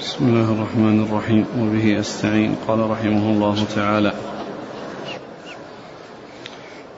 [0.00, 2.56] بسم الله الرحمن الرحيم وبه أستعين.
[2.68, 4.12] قال رحمه الله تعالى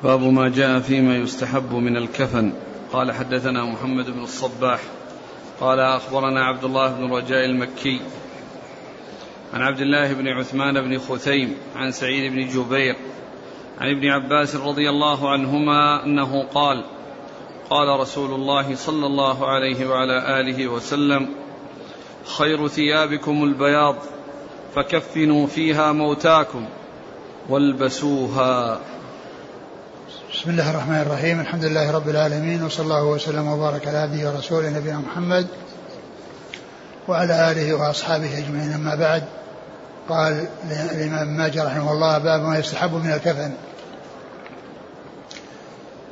[0.03, 2.53] باب ما جاء فيما يستحب من الكفن.
[2.93, 4.81] قال حدثنا محمد بن الصباح.
[5.61, 8.01] قال أخبرنا عبد الله بن رجاء المكي
[9.55, 12.97] عن عبد الله بن عثمان بن خثيم عن سعيد بن جبير
[13.81, 16.85] عن ابن عباس رضي الله عنهما أنه قال
[17.71, 21.42] قال رسول الله صلى الله عليه وعلى آله وسلم
[22.25, 23.97] خير ثيابكم البياض
[24.75, 26.69] فكفنوا فيها موتاكم
[27.49, 28.79] والبسوها.
[30.33, 34.71] بسم الله الرحمن الرحيم الحمد لله رب العالمين وصلى الله وسلم وبارك على عبده ورسوله
[34.71, 35.47] نبينا محمد
[37.09, 38.73] وعلى آله وأصحابه أجمعين.
[38.73, 39.25] أما بعد
[40.09, 43.53] قال الإمام ماجه رحمه الله باب ما يستحب من الكفن.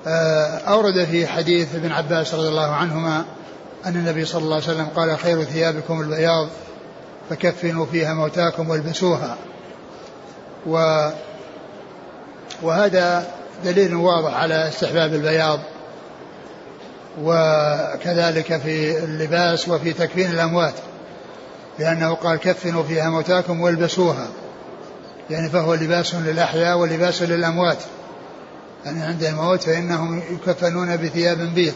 [0.07, 3.25] آه، أورد في حديث ابن عباس رضي الله عنهما
[3.87, 6.49] أن النبي صلى الله عليه وسلم قال خير ثيابكم البياض
[7.31, 9.37] فكفنوا فيها موتاكم والبسوها.
[10.67, 11.09] و
[12.63, 13.27] وهذا
[13.65, 15.61] دليل واضح على استحباب البياض.
[17.23, 20.75] وكذلك في اللباس وفي تكفين الأموات.
[21.79, 24.27] لأنه قال كفنوا فيها موتاكم والبسوها.
[25.31, 27.79] يعني فهو لباس للأحياء ولباس للأموات.
[28.85, 31.75] يعني عند الموت فإنهم يكفنون بثياب بيض.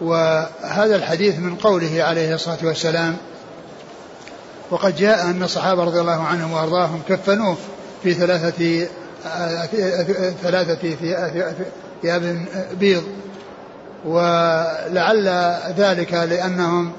[0.00, 3.16] وهذا الحديث من قوله عليه الصلاة والسلام
[4.70, 7.56] وقد جاء أن الصحابة رضي الله عنهم وأرضاهم كفنوه
[8.02, 8.86] في ثلاثة
[10.42, 10.94] ثلاثة
[12.02, 12.46] ثياب
[12.80, 13.02] بيض
[14.04, 15.28] ولعل
[15.76, 16.92] ذلك لأنهم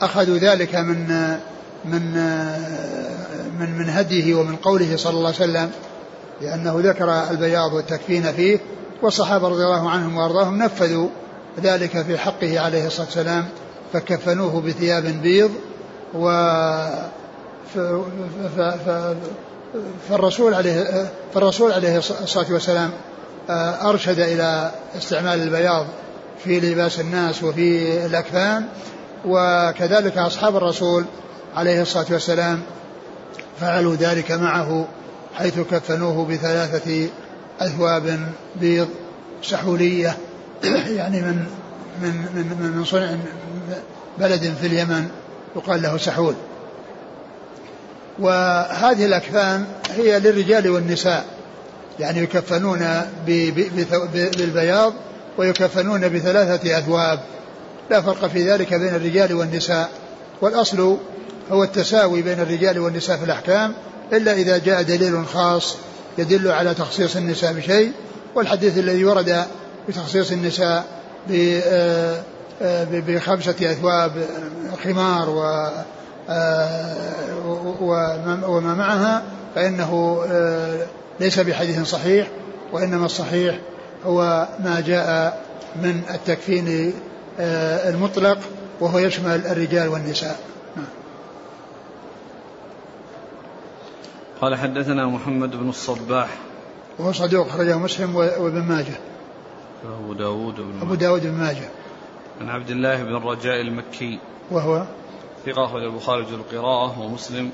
[0.00, 1.30] أخذوا ذلك من
[1.84, 2.02] من
[3.58, 5.70] من من هديه ومن قوله صلى الله عليه وسلم
[6.40, 8.58] لأنه ذكر البياض والتكفين فيه
[9.02, 11.08] والصحابة رضي الله عنهم وأرضاهم نفذوا
[11.62, 13.48] ذلك في حقه عليه الصلاة والسلام
[13.92, 15.50] فكفنوه بثياب بيض
[16.14, 16.28] و
[20.08, 22.90] فالرسول عليه فالرسول عليه الصلاة والسلام
[23.50, 25.86] آه، أرشد إلى استعمال البياض
[26.44, 28.66] في لباس الناس وفي الأكفان
[29.24, 31.04] وكذلك أصحاب الرسول
[31.56, 32.62] عليه الصلاة والسلام
[33.60, 34.86] فعلوا ذلك معه
[35.34, 37.08] حيث كفنوه بثلاثة
[37.60, 38.18] أثواب
[38.60, 38.88] بيض
[39.42, 40.16] سحولية
[40.88, 41.46] يعني من
[42.02, 43.16] من من من صنع
[44.18, 45.08] بلد في اليمن
[45.56, 46.34] يقال له سحول.
[48.18, 49.64] وهذه الأكفان
[49.96, 51.24] هي للرجال والنساء
[52.00, 53.02] يعني يكفنون
[54.36, 54.92] بالبياض
[55.38, 57.20] ويكفنون بثلاثة أثواب.
[57.90, 59.90] لا فرق في ذلك بين الرجال والنساء.
[60.40, 60.96] والأصل
[61.50, 63.72] هو التساوي بين الرجال والنساء في الأحكام
[64.12, 65.76] إلا إذا جاء دليل خاص
[66.18, 67.92] يدل على تخصيص النساء بشيء
[68.34, 69.44] والحديث الذي ورد
[69.88, 70.84] بتخصيص النساء
[71.30, 72.22] آه،
[72.62, 74.12] آه، بخمسة أثواب
[74.84, 75.70] خمار و
[76.28, 76.94] آه،
[78.48, 79.22] وما معها
[79.54, 80.22] فإنه
[81.20, 82.26] ليس بحديث صحيح
[82.72, 83.58] وإنما الصحيح
[84.06, 85.40] هو ما جاء
[85.82, 86.92] من التكفين
[87.88, 88.38] المطلق
[88.80, 90.38] وهو يشمل الرجال والنساء.
[94.40, 96.28] قال حدثنا محمد بن الصباح.
[96.98, 98.98] وهو صدوق خرجه مسلم وابن ماجه.
[99.84, 101.68] أبو داود بن أبو داود بن ماجه.
[102.40, 104.18] عن عبد الله بن الرجاء المكي.
[104.50, 104.86] وهو؟
[105.46, 107.50] ثقة أخرج البخاري في القراءة ومسلم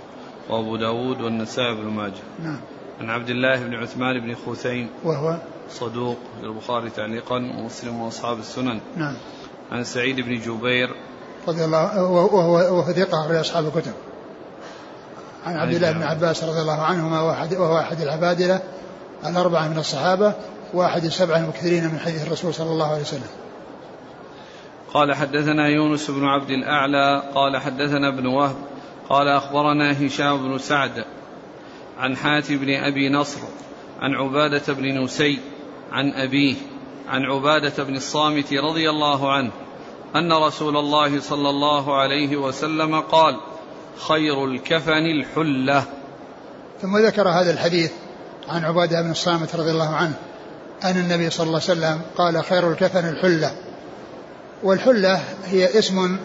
[0.50, 2.22] وأبو داود والنسائي بن ماجه.
[2.43, 2.60] نعم.
[3.00, 4.88] عن عبد الله بن عثمان بن خوثين.
[5.04, 5.37] وهو؟
[5.70, 8.81] صدوق البخاري تعليقا ومسلم وأصحاب السنن.
[8.97, 9.14] نعم.
[9.72, 10.88] عن سعيد بن جبير.
[11.49, 13.93] رضي الله وهو وهو ثقة أخرج أصحاب الكتب.
[15.47, 17.20] عن عبد الله بن عباس رضي الله عنهما
[17.58, 18.60] وهو أحد العبادلة
[19.26, 20.34] الأربعة من الصحابة
[20.75, 23.30] وأحد السبعة المكثرين من حديث الرسول صلى الله عليه وسلم.
[24.94, 28.56] قال حدثنا يونس بن عبد الأعلى قال حدثنا ابن وهب
[29.08, 31.04] قال أخبرنا هشام بن سعد
[31.98, 33.41] عن حاتم بن أبي نصر
[34.00, 35.41] عن عبادة بن نسي
[35.92, 36.54] عن أبيه
[37.08, 39.50] عن عبادة بن الصامت رضي الله عنه
[40.16, 43.37] أن رسول الله صلى الله عليه وسلم قال
[43.97, 45.85] خير الكفن الحلة.
[46.83, 47.93] ثم ذكر هذا الحديث
[48.49, 50.15] عن عبادة بن الصامت رضي الله عنه
[50.85, 53.53] أن النبي صلى الله عليه وسلم قال خير الكفن الحلة.
[54.62, 56.17] والحلة هي اسم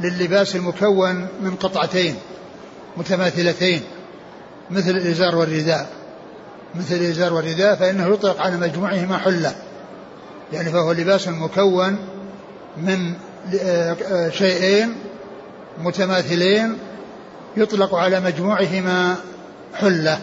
[0.00, 2.16] للباس المكون من قطعتين
[2.96, 3.82] متماثلتين
[4.70, 5.88] مثل الإزار والرداء.
[6.74, 9.54] مثل الإزار والرداء فإنه يطلق على مجموعهما حلة
[10.52, 11.96] يعني فهو لباس مكون
[12.76, 13.14] من
[14.30, 14.94] شيئين
[15.78, 16.78] متماثلين
[17.56, 19.16] يطلق على مجموعهما
[19.74, 20.18] حلة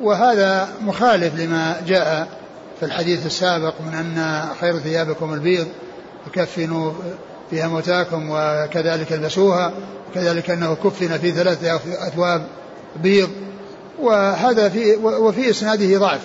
[0.00, 2.28] وهذا مخالف لما جاء
[2.80, 5.66] في الحديث السابق من أن خير ثيابكم البيض
[6.26, 6.92] فكفنوا
[7.50, 9.72] فيها موتاكم وكذلك البسوها
[10.10, 11.76] وكذلك أنه كفن في ثلاثة
[12.08, 12.46] أثواب
[12.96, 13.30] بيض
[14.00, 16.20] وهذا في وفي إسناده ضعف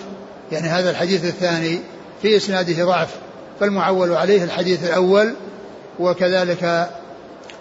[0.52, 1.78] يعني هذا الحديث الثاني
[2.22, 3.08] في إسناده ضعف
[3.60, 5.34] فالمعول عليه الحديث الأول
[5.98, 6.90] وكذلك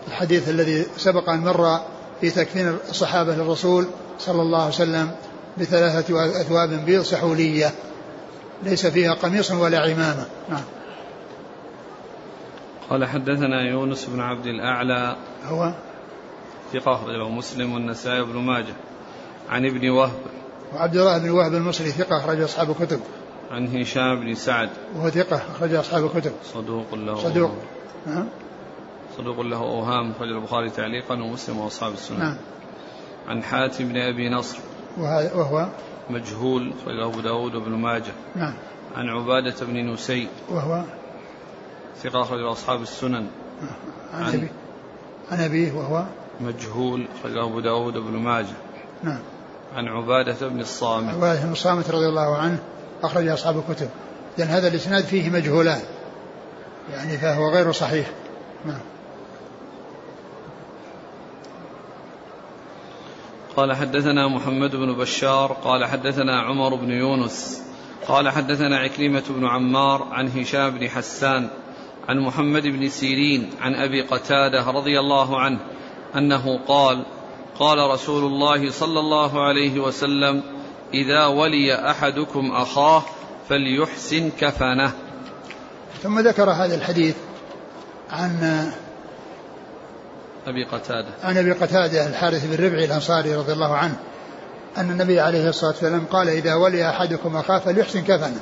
[0.08, 1.80] الحديث الذي سبق أن مر
[2.22, 3.88] في تكفين الصحابة للرسول
[4.20, 5.12] صلى الله عليه وسلم
[5.58, 7.72] بثلاثة أثواب بيض سحولية
[8.64, 10.26] ليس فيها قميص ولا عمامة.
[10.50, 10.64] نعم.
[12.90, 15.16] قال حدثنا يونس بن عبد الأعلى
[15.46, 15.74] هو؟
[16.74, 18.74] ثقة أخرجه مسلم والنسائي بن ماجه.
[19.50, 20.12] عن ابن وهب.
[20.74, 23.00] وعبد الله بن وهب المصري ثقة أخرج أصحاب الكتب.
[23.52, 24.70] عن هشام بن سعد.
[24.96, 26.32] وهو ثقة أخرج أصحاب الكتب.
[26.54, 27.16] صدوق له.
[27.16, 27.52] صدوق.
[28.08, 28.26] نعم.
[29.18, 32.20] صدوق له أوهام أخرج البخاري تعليقا ومسلم وأصحاب السنة.
[32.20, 32.38] نعم.
[33.28, 34.58] عن حاتم بن أبي نصر.
[34.98, 35.68] وهو
[36.10, 38.14] مجهول أخرجه أبو داود وابن ماجه.
[38.36, 38.54] نعم.
[38.96, 40.28] عن عبادة بن نسي.
[40.50, 40.84] وهو؟
[42.04, 43.28] ثقة أخرج أصحاب السنن.
[44.14, 44.48] عن أبي
[45.32, 46.04] عن أبيه وهو؟
[46.42, 48.56] مجهول أخرجه أبو داود وابن ماجه.
[49.04, 49.20] نعم.
[49.76, 51.14] عن عبادة بن الصامت.
[51.14, 52.60] عبادة بن الصامت رضي الله عنه
[53.04, 53.90] أخرج أصحاب الكتب.
[54.38, 55.82] لأن هذا الإسناد فيه مجهولان.
[56.92, 58.12] يعني فهو غير صحيح.
[58.66, 58.80] نعم.
[63.58, 67.64] قال حدثنا محمد بن بشار قال حدثنا عمر بن يونس
[68.08, 71.50] قال حدثنا عكرمة بن عمار عن هشام بن حسان
[72.10, 75.60] عن محمد بن سيرين عن أبي قتادة رضي الله عنه
[76.16, 77.06] أنه قال
[77.60, 80.44] قال رسول الله صلى الله عليه وسلم
[80.94, 83.04] إذا ولي أحدكم أخاه
[83.50, 84.92] فليحسن كفنه.
[86.04, 87.16] ثم ذكر هذا الحديث
[88.10, 88.72] عن
[90.48, 91.08] أبي قتادة.
[91.24, 93.96] عن أبي قتادة الحارث بن ربعي الأنصاري رضي الله عنه
[94.78, 98.40] أن النبي عليه الصلاة والسلام قال إذا ولي أحدكم أخاه فليحسن كفنه.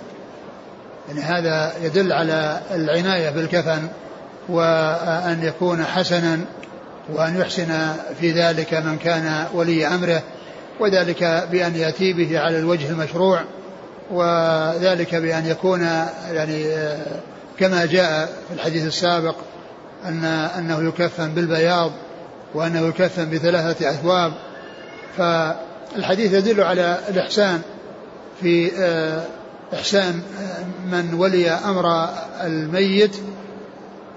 [1.08, 3.88] يعني هذا يدل على العناية بالكفن
[4.50, 6.40] وأن يكون حسنا
[7.14, 10.22] وأن يحسن في ذلك من كان ولي أمره
[10.80, 13.42] وذلك بأن يأتي به على الوجه المشروع
[14.12, 15.82] وذلك بأن يكون
[16.32, 16.66] يعني
[17.60, 19.36] كما جاء في الحديث السابق
[20.08, 21.92] أن أنه يكفن بالبياض
[22.54, 24.34] وأنه يكفن بثلاثة أثواب
[25.18, 27.62] فالحديث يدل على الإحسان
[28.42, 29.24] في آه،
[29.74, 30.22] إحسان
[30.92, 32.10] من ولي أمر
[32.44, 33.16] الميت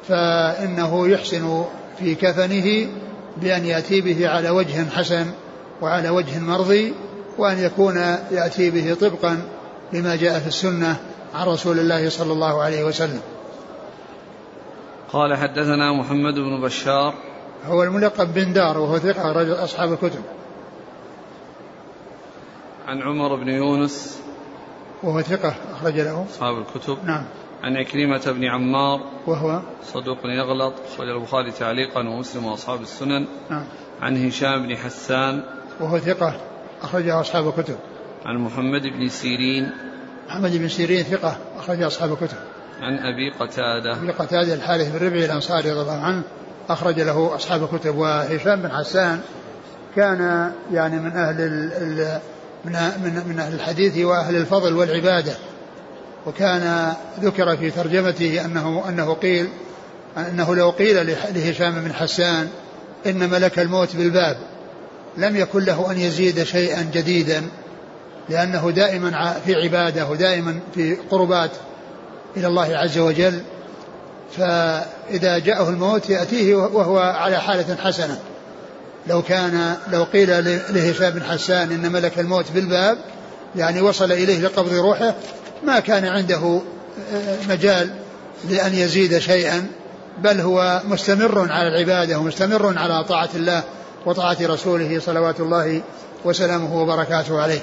[0.08, 1.64] فإنه يحسن
[1.98, 2.88] في كفنه
[3.36, 5.26] بأن يأتي به على وجه حسن
[5.80, 6.94] وعلى وجه مرضي
[7.38, 7.96] وأن يكون
[8.30, 9.42] يأتي به طبقا
[9.92, 10.96] لما جاء في السنة
[11.34, 13.20] عن رسول الله صلى الله عليه وسلم.
[15.12, 17.14] قال حدثنا محمد بن بشار.
[17.66, 20.22] هو الملقب بن دار وهو ثقة رجل أصحاب الكتب.
[22.86, 24.22] عن عمر بن يونس.
[25.02, 26.26] وهو ثقة أخرج له.
[26.30, 26.98] أصحاب الكتب.
[27.04, 27.24] نعم.
[27.62, 29.00] عن عكرمة بن عمار.
[29.26, 30.74] وهو صدوق يغلط.
[30.94, 33.26] أخرج البخاري تعليقا ومسلم وأصحاب السنن.
[33.50, 33.64] نعم.
[34.00, 35.42] عن هشام بن حسان.
[35.80, 36.40] وهو ثقة
[36.82, 37.76] أخرجه أصحاب الكتب.
[38.26, 39.70] عن محمد بن سيرين.
[40.28, 42.38] محمد بن سيرين ثقة أخرج أصحاب الكتب.
[42.82, 43.92] عن أبي قتادة.
[43.92, 46.22] أبي قتادة الحارث بن ربعي الأنصاري رضي الله عنه
[46.68, 49.20] أخرج له أصحاب الكتب وهشام بن حسان
[49.96, 52.20] كان يعني من أهل
[52.64, 52.72] من
[53.04, 55.32] من من أهل الحديث وأهل الفضل والعبادة.
[56.26, 59.48] وكان ذكر في ترجمته أنه أنه قيل
[60.18, 62.48] أنه لو قيل لهشام بن حسان
[63.06, 64.36] إن ملك الموت بالباب
[65.16, 67.42] لم يكن له أن يزيد شيئا جديدا
[68.28, 71.50] لأنه دائما في عبادة ودائما في قربات
[72.36, 73.42] إلى الله عز وجل
[74.36, 78.18] فإذا جاءه الموت يأتيه وهو على حالة حسنة.
[79.06, 80.44] لو كان لو قيل
[80.74, 82.98] لهشام بن حسان إن ملك الموت بالباب
[83.56, 85.14] يعني وصل إليه لقبض روحه
[85.64, 86.60] ما كان عنده
[87.12, 87.90] آه، مجال
[88.50, 89.66] لأن يزيد شيئا
[90.18, 93.62] بل هو مستمر على العبادة ومستمر على طاعة الله
[94.06, 95.82] وطاعة رسوله صلوات الله
[96.24, 97.60] وسلامه وبركاته عليه.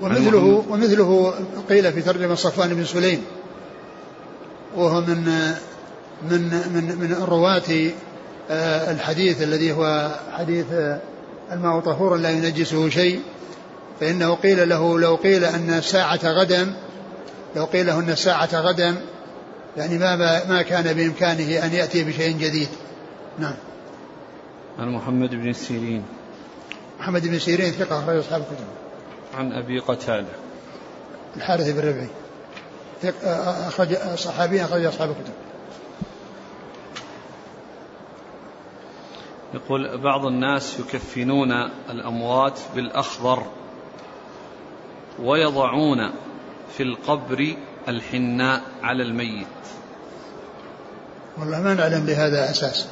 [0.00, 1.34] ومثله ومثله
[1.68, 3.24] قيل في ترجمة صفوان بن سليم
[4.76, 5.24] وهو من
[6.30, 6.42] من
[6.74, 7.90] من من رواة
[8.50, 11.00] آه، الحديث الذي هو حديث آه،
[11.52, 13.20] الماء طهور لا ينجسه شيء
[14.00, 16.74] فإنه قيل له لو قيل أن الساعة غدا
[17.56, 18.96] لو قيل له أن الساعة غدا
[19.76, 20.16] يعني ما
[20.48, 22.68] ما كان بإمكانه أن يأتي بشيء جديد.
[23.38, 23.54] نعم.
[24.78, 26.02] عن محمد بن سيرين.
[27.00, 28.79] محمد بن سيرين ثقة أخرج أصحاب الكتب.
[29.34, 30.26] عن أبي قتادة.
[31.36, 32.08] الحارث بن ربعي.
[33.68, 35.32] أخرج صحابي أخرج أصحاب الكتب.
[39.54, 41.52] يقول بعض الناس يكفنون
[41.90, 43.46] الأموات بالأخضر
[45.22, 46.10] ويضعون
[46.76, 47.56] في القبر
[47.88, 49.46] الحناء على الميت.
[51.38, 52.86] والله ما نعلم لهذا أساس.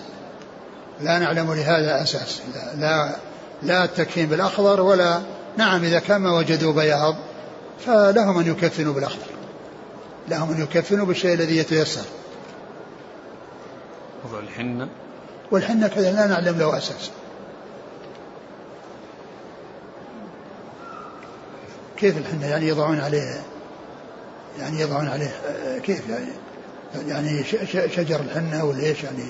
[1.00, 2.42] لا نعلم لهذا أساس.
[2.54, 3.16] لا, لا,
[3.62, 5.22] لا التكفين بالأخضر ولا
[5.58, 7.16] نعم إذا كان ما وجدوا بياض
[7.86, 9.26] فلهم أن يكفنوا بالأخضر.
[10.28, 12.04] لهم أن يكفنوا بالشيء الذي يتيسر.
[14.24, 14.88] وضع الحنة
[15.50, 17.10] والحنة كذا لا نعلم له أساس.
[21.96, 23.40] كيف الحنة؟ يعني يضعون عليه
[24.58, 25.30] يعني يضعون عليه
[25.82, 26.32] كيف يعني؟
[27.08, 27.44] يعني
[27.88, 29.24] شجر الحنة ولا إيش يعني؟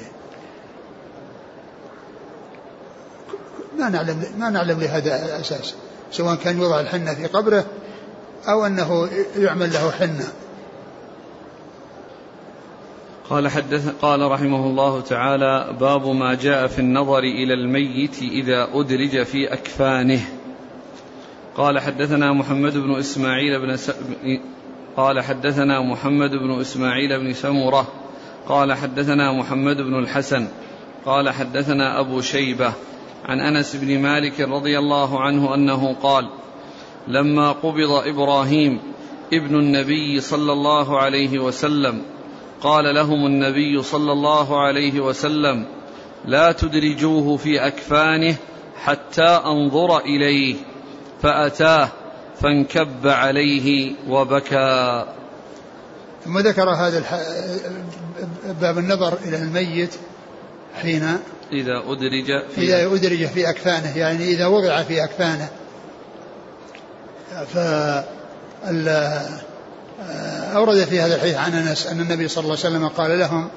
[3.79, 5.75] ما نعلم ما نعلم لهذا أساس.
[6.11, 7.65] سواء كان يوضع الحنة في قبره
[8.49, 10.29] أو أنه يعمل له حنة.
[13.31, 19.23] قال حدث قال رحمه الله تعالى باب ما جاء في النظر إلى الميت إذا أدرج
[19.23, 20.21] في أكفانه.
[21.57, 23.91] قال حدثنا محمد بن إسماعيل بن س...
[24.97, 27.89] قال حدثنا محمد بن إسماعيل بن سمرة.
[28.49, 30.49] قال حدثنا محمد بن الحسن.
[31.05, 32.73] قال حدثنا أبو شيبة.
[33.29, 36.29] عن أنس بن مالك رضي الله عنه أنه قال
[37.09, 38.81] لما قبض إبراهيم
[39.33, 42.03] ابن النبي صلى الله عليه وسلم
[42.61, 45.67] قال لهم النبي صلى الله عليه وسلم
[46.25, 48.37] لا تدرجوه في أكفانه
[48.85, 50.57] حتى أنظر إليه
[51.23, 51.89] فأتاه
[52.41, 55.05] فانكب عليه وبكى.
[56.25, 57.21] ثم ذكر هذا الح...
[58.61, 59.95] باب النظر إلى الميت
[60.83, 61.19] حين
[61.53, 65.49] إذا أدرج في إذا أدرج في أكفانه يعني إذا وضع في أكفانه.
[67.55, 67.59] ف
[70.55, 73.49] أورد في هذا الحديث عن أنس أن النبي صلى الله عليه وسلم قال لهم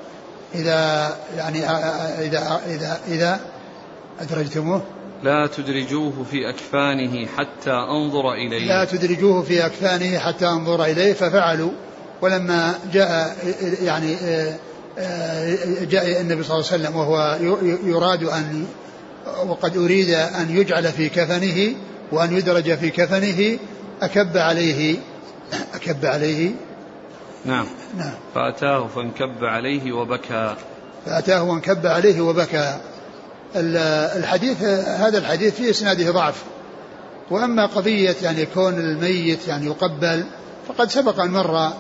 [0.55, 1.69] إذا يعني
[2.19, 3.39] إذا إذا إذا
[4.19, 4.83] أدرجتموه.
[5.23, 8.67] لا تدرجوه في أكفانه حتى أنظر إليه.
[8.67, 11.71] لا تدرجوه في أكفانه حتى أنظر إليه ففعلوا.
[12.21, 13.37] ولما جاء
[13.81, 14.17] يعني
[15.81, 17.37] جاء النبي صلى الله عليه وسلم وهو
[17.83, 18.65] يراد أن
[19.47, 21.75] وقد أريد أن يجعل في كفنه
[22.11, 23.59] وأن يدرج في كفنه
[24.01, 24.97] أكب عليه
[25.73, 26.51] أكب عليه.
[27.45, 27.65] نعم.
[27.97, 28.13] نعم.
[28.35, 30.55] فأتاه فانكب عليه وبكى.
[31.05, 32.77] فأتاه وانكب عليه وبكى.
[33.55, 36.43] الحديث هذا الحديث في إسناده ضعف.
[37.31, 40.25] وأما قضية يعني كون الميت يعني يقبل
[40.67, 41.73] فقد سبق أن مر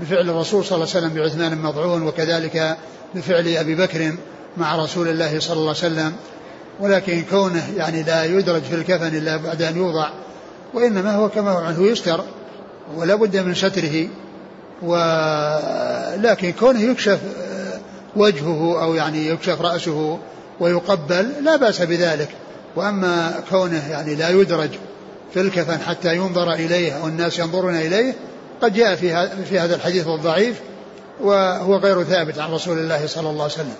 [0.00, 2.76] بفعل الرسول صلى الله عليه وسلم بعثمان المضعون وكذلك
[3.14, 4.14] بفعل أبي بكر
[4.56, 6.12] مع رسول الله صلى الله عليه وسلم.
[6.80, 10.10] ولكن كونه يعني لا يدرج في الكفن إلا بعد أن يوضع
[10.74, 12.24] وإنما هو كما هو عنه يستر
[12.96, 14.08] ولا بد من ستره.
[14.82, 17.18] ولكن كونه يكشف
[18.16, 20.18] وجهه أو يعني يكشف رأسه
[20.60, 22.28] ويقبل لا بأس بذلك.
[22.76, 24.70] وأما كونه يعني لا يدرج
[25.34, 28.14] في الكفن حتى ينظر إليه والناس ينظرون إليه
[28.62, 30.60] قد جاء في في هذا الحديث الضعيف
[31.20, 33.74] وهو غير ثابت عن رسول الله صلى الله عليه وسلم.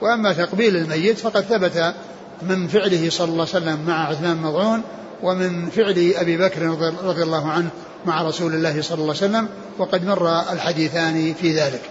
[0.00, 1.94] وأما تقبيل الميت فقد ثبت
[2.42, 4.82] من فعله صلى الله عليه وسلم مع عثمان مضعون
[5.22, 6.62] ومن فعل أبي بكر
[7.04, 7.68] رضي الله عنه
[8.06, 11.82] مع رسول الله صلى الله عليه وسلم وقد مر الحديثان في ذلك.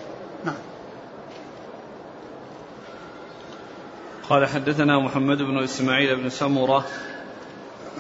[0.45, 0.55] نعم.
[4.29, 6.85] قال حدثنا محمد بن إسماعيل بن سمرة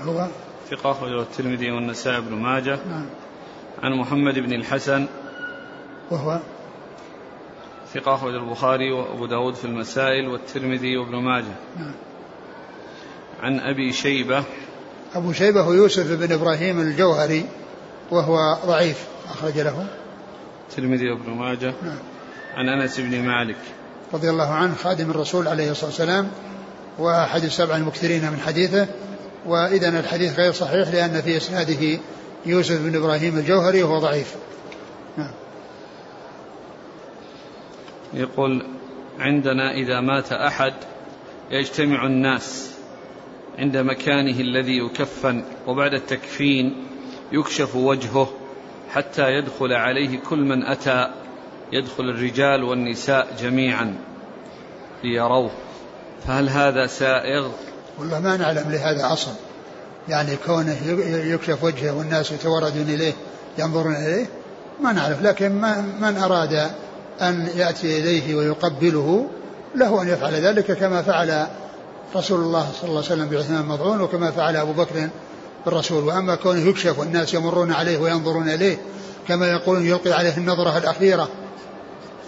[0.05, 0.27] هو؟
[0.71, 2.79] ثقة أخرجه الترمذي والنسائي بن ماجه.
[2.89, 3.05] نعم.
[3.83, 5.07] عن محمد بن الحسن
[6.11, 6.39] وهو
[7.93, 11.55] ثقة أخرج البخاري وأبو داود في المسائل والترمذي وابن ماجه.
[11.77, 11.93] نعم.
[13.41, 14.43] عن أبي شيبة.
[15.15, 17.45] أبو شيبة هو يوسف بن إبراهيم الجوهري
[18.11, 19.87] وهو ضعيف أخرج له.
[20.69, 21.73] الترمذي وابن ماجه.
[21.83, 21.99] نعم.
[22.55, 23.57] عن أنس بن مالك.
[24.13, 26.31] رضي الله عنه خادم الرسول عليه الصلاة والسلام
[26.99, 28.87] وأحد السبع المكثرين من حديثه.
[29.45, 31.99] وإذا الحديث غير صحيح لأن في إسناده
[32.49, 34.35] يوسف بن إبراهيم الجوهري وهو ضعيف.
[38.13, 38.65] يقول
[39.19, 40.73] عندنا إذا مات أحد
[41.51, 42.73] يجتمع الناس
[43.57, 46.87] عند مكانه الذي يكفن وبعد التكفين
[47.31, 48.33] يكشف وجهه
[48.89, 51.11] حتى يدخل عليه كل من أتى
[51.71, 53.95] يدخل الرجال والنساء جميعا
[55.03, 55.51] ليروه.
[56.27, 57.51] فهل هذا سائغ؟
[57.99, 59.31] والله ما نعلم لهذا أصل
[60.09, 63.13] يعني كونه يكشف وجهه والناس يتوردون إليه
[63.57, 64.25] ينظرون إليه
[64.83, 65.21] ما نعرف.
[65.21, 65.51] لكن
[66.01, 66.69] من أراد
[67.21, 69.27] أن يأتي إليه ويقبله
[69.75, 71.47] له أن يفعل ذلك كما فعل
[72.15, 75.09] رسول الله صلى الله عليه وسلم بعثمان مضعون وكما فعل أبو بكر
[75.65, 76.03] بالرسول.
[76.03, 78.77] وأما كونه يكشف والناس يمرون عليه وينظرون إليه
[79.27, 81.29] كما يقولون يلقي عليه النظرة الأخيرة.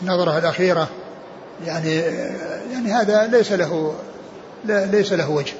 [0.01, 0.87] النظرة الأخيرة
[1.65, 1.95] يعني
[2.71, 3.95] يعني هذا ليس له
[4.65, 5.53] ليس له وجه.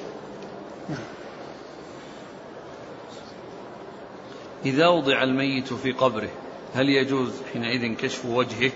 [4.64, 6.28] إذا وضع الميت في قبره
[6.74, 8.70] هل يجوز حينئذ كشف وجهه؟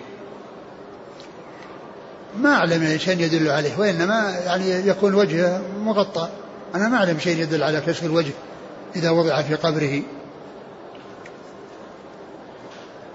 [2.39, 6.29] ما أعلم شيء يدل عليه وإنما يعني يكون وجهه مغطى.
[6.75, 8.33] أنا ما أعلم شيء يدل على كشف الوجه
[8.97, 10.03] إذا وضع في قبره.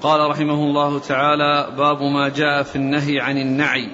[0.01, 3.89] قال رحمه الله تعالى باب ما جاء في النهي عن النعي.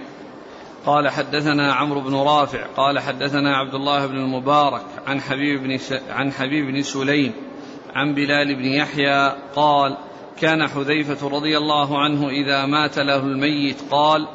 [0.86, 5.80] قال حدثنا عمرو بن رافع قال حدثنا عبد الله بن المبارك عن حبيب بن
[6.10, 7.34] عن حبيب بن سليم
[7.96, 9.98] عن بلال بن يحيى قال
[10.42, 14.28] كان حذيفة رضي الله عنه إذا مات له الميت قال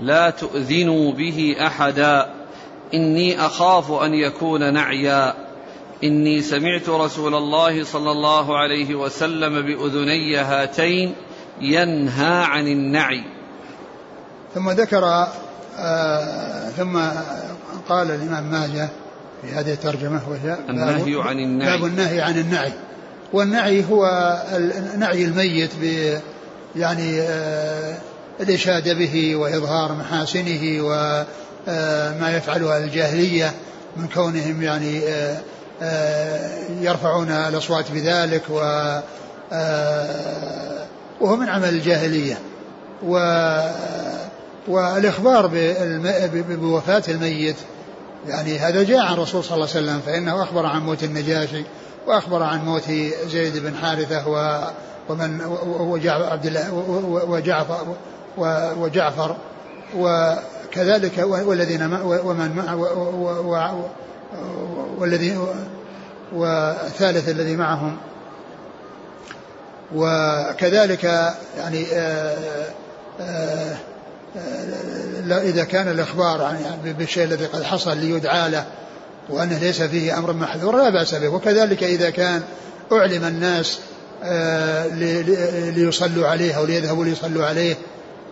[0.00, 2.30] لا تؤذنوا به أحدا
[2.94, 5.34] إني أخاف أن يكون نعيا.
[6.04, 11.14] إني سمعت رسول الله صلى الله عليه وسلم بأذني هاتين
[11.60, 13.24] ينهى عن النعي.
[14.54, 15.04] ثم ذكر
[15.78, 16.98] آه ثم
[17.88, 18.88] قال الإمام ماجه
[19.42, 21.78] في هذه الترجمة وهي النهي عن النعي.
[21.78, 22.72] باب النهي عن النعي.
[23.32, 24.06] والنعي هو
[24.98, 26.18] نعي الميت ب
[26.76, 27.96] يعني آه
[28.40, 31.26] الإشادة به وإظهار محاسنه وما
[31.68, 33.52] آه، يفعلها الجاهلية
[33.96, 35.00] من كونهم يعني
[35.82, 38.60] آه، يرفعون الأصوات بذلك و
[41.20, 42.38] وهو من عمل الجاهلية.
[43.02, 43.18] و
[44.68, 45.50] والإخبار
[46.48, 47.56] بوفاة الميت
[48.28, 51.64] يعني هذا جاء عن الرسول صلى الله عليه وسلم فإنه أخبر عن موت النجاشي
[52.06, 52.90] وأخبر عن موت
[53.26, 54.28] زيد بن حارثة
[55.08, 56.72] ومن وجعفر عبد الله
[57.28, 57.96] وجعفر
[58.78, 59.36] وجعفر.
[59.96, 62.74] وكذلك والذين ومن مع
[64.98, 65.38] والذي
[66.32, 67.96] والثالث الذي معهم.
[69.94, 71.04] وكذلك
[71.58, 72.36] يعني آآ
[73.20, 73.76] آآ
[75.26, 76.58] إذا كان الإخبار عن
[76.98, 78.64] بالشيء الذي قد حصل ليدعى له
[79.30, 81.28] وأنه ليس فيه أمر محذور لا بأس به.
[81.28, 82.42] وكذلك إذا كان
[82.92, 83.78] أعلم الناس
[85.76, 87.76] ليصلوا عليه أو ليذهبوا ليصلوا عليه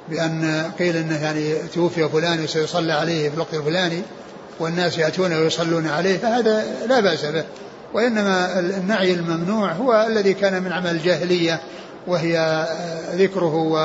[0.08, 4.02] بأن قيل أنه يعني توفي فلان وسيصلى عليه في الوقت الفلاني
[4.60, 7.44] والناس يأتون ويصلون عليه فهذا لا بأس به.
[7.94, 11.60] وإنما النعي الممنوع هو الذي كان من عمل الجاهلية
[12.06, 12.66] وهي
[13.14, 13.76] ذكره و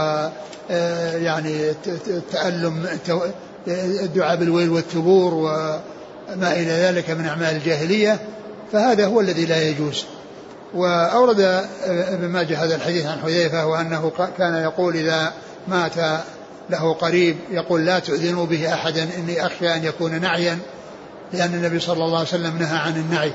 [1.16, 1.72] يعني
[2.08, 2.88] التألم
[3.68, 5.34] الدعاء بالويل والثبور
[6.36, 8.20] وما إلى ذلك من أعمال الجاهلية
[8.72, 10.06] فهذا هو الذي لا يجوز.
[10.74, 11.40] وأورد
[11.86, 15.34] ابن ماجه هذا الحديث عن حذيفة وأنه كان يقول إذا
[15.68, 15.96] مات
[16.70, 20.60] له قريب يقول لا تؤذنوا به أحدا إني أخشى أن يكون نعيا
[21.34, 23.34] لأن النبي صلى الله عليه وسلم نهى عن النعي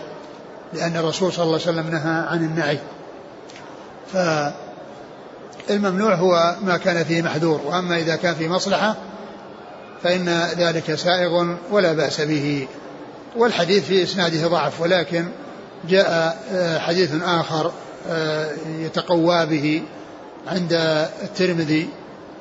[0.73, 2.79] لأن الرسول صلى الله عليه وسلم نهى عن النعي.
[5.69, 8.97] فالممنوع هو ما كان فيه محذور وأما إذا كان فيه مصلحة
[10.03, 10.29] فإن
[10.59, 12.69] ذلك سائغ ولا بأس به.
[13.37, 15.25] والحديث في إسناده ضعف ولكن
[15.89, 17.73] جاء آه، حديث آخر
[18.09, 19.83] آه، يتقوى به
[20.47, 20.73] عند
[21.23, 21.89] الترمذي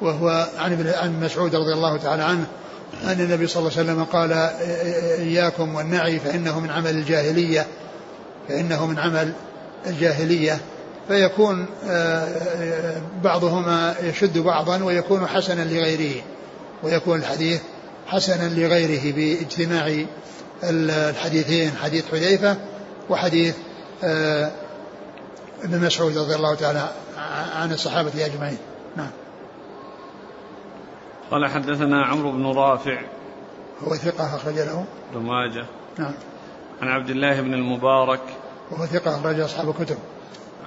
[0.01, 2.45] وهو عن ابن مسعود رضي الله تعالى عنه
[3.03, 4.31] أن النبي صلى الله عليه وسلم قال
[5.19, 7.67] إياكم والنعي فإنه من عمل الجاهلية
[8.47, 9.33] فإنه من عمل
[9.87, 10.59] الجاهلية.
[11.07, 12.27] فيكون آه،
[13.23, 16.21] بعضهما يشد بعضا ويكون حسنا لغيره
[16.83, 17.61] ويكون الحديث
[18.07, 20.05] حسنا لغيره بإجتماع
[20.69, 22.57] الحديثين حديث حذيفة
[23.09, 23.55] وحديث
[24.03, 24.51] آه،
[25.63, 26.89] ابن مسعود رضي الله تعالى
[27.55, 28.57] عن الصحابة أجمعين.
[28.97, 29.09] نعم.
[31.31, 33.01] قال حدثنا عمرو بن رافع.
[33.83, 35.65] هو ثقة أخرج له؟ ابن ماجه.
[35.97, 36.13] نعم.
[36.81, 38.21] عن عبد الله بن المبارك.
[38.71, 39.97] وهو ثقة أخرج أصحاب الكتب.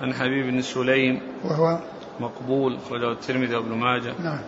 [0.00, 1.20] عن حبيب بن سليم.
[1.44, 1.78] وهو؟
[2.20, 4.14] مقبول أخرجه الترمذي وابن ماجه.
[4.22, 4.40] نعم.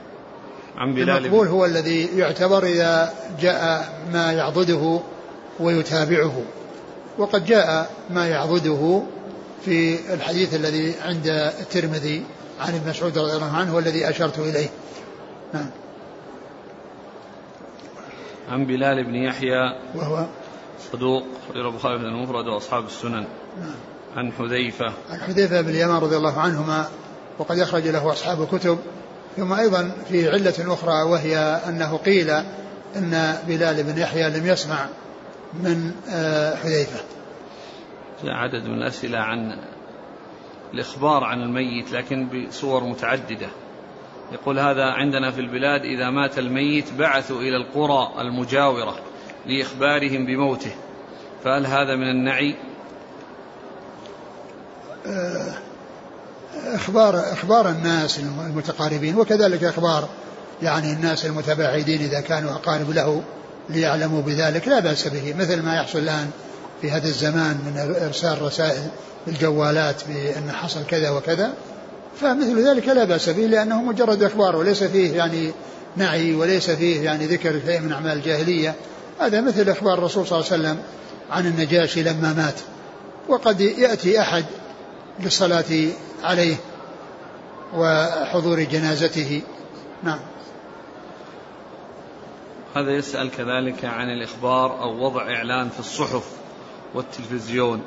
[0.76, 5.00] عن بلال المقبول هو الذي يعتبر إذا جاء ما يعضده
[5.60, 6.42] ويتابعه.
[7.18, 9.02] وقد جاء ما يعضده
[9.64, 11.26] في الحديث الذي عند
[11.60, 12.24] الترمذي
[12.60, 14.68] عن ابن مسعود رضي الله عنه والذي أشرت إليه.
[15.54, 15.70] نعم.
[18.48, 20.26] عن بلال بن يحيى وهو
[20.92, 23.26] صدوق خرج البخاري في المفرد وأصحاب السنن.
[23.60, 23.74] نعم.
[24.16, 24.92] عن حذيفة.
[25.10, 26.88] عن حذيفة بن اليمان رضي الله عنهما
[27.38, 28.78] وقد أخرج له أصحاب الكتب.
[29.36, 32.30] ثم أيضا في علة أخرى وهي أنه قيل
[32.96, 34.86] إن بلال بن يحيى لم يسمع
[35.54, 37.00] من آه، حذيفة.
[38.24, 39.58] جاء عدد من الأسئلة عن
[40.74, 43.48] الإخبار عن الميت لكن بصور متعددة.
[44.32, 48.98] يقول هذا عندنا في البلاد إذا مات الميت بعثوا إلى القرى المجاورة
[49.46, 50.72] لإخبارهم بموته
[51.44, 52.56] فهل هذا من النعي
[55.06, 55.54] آه،
[56.74, 60.08] إخبار إخبار الناس المتقاربين وكذلك إخبار
[60.62, 63.22] يعني الناس المتباعدين إذا كانوا أقارب له
[63.70, 65.34] ليعلموا بذلك لا بأس به.
[65.38, 66.30] مثل ما يحصل الآن
[66.82, 68.88] في هذا الزمان من إرسال رسائل
[69.26, 71.52] بالجوالات بأن حصل كذا وكذا
[72.20, 75.52] فمثل ذلك لا بأس به لأنه مجرد إخبار وليس فيه يعني
[75.96, 78.74] نعي وليس فيه يعني ذكر شيء من أعمال الجاهلية.
[79.20, 80.82] هذا مثل إخبار الرسول صلى الله عليه وسلم
[81.30, 82.54] عن النجاشي لما مات.
[83.28, 84.44] وقد يأتي أحد
[85.20, 85.64] للصلاة
[86.24, 86.56] عليه
[87.74, 89.42] وحضور جنازته.
[90.02, 90.18] نعم.
[92.78, 96.24] هذا يسأل كذلك عن الإخبار أو وضع إعلان في الصحف
[96.94, 97.82] والتلفزيون.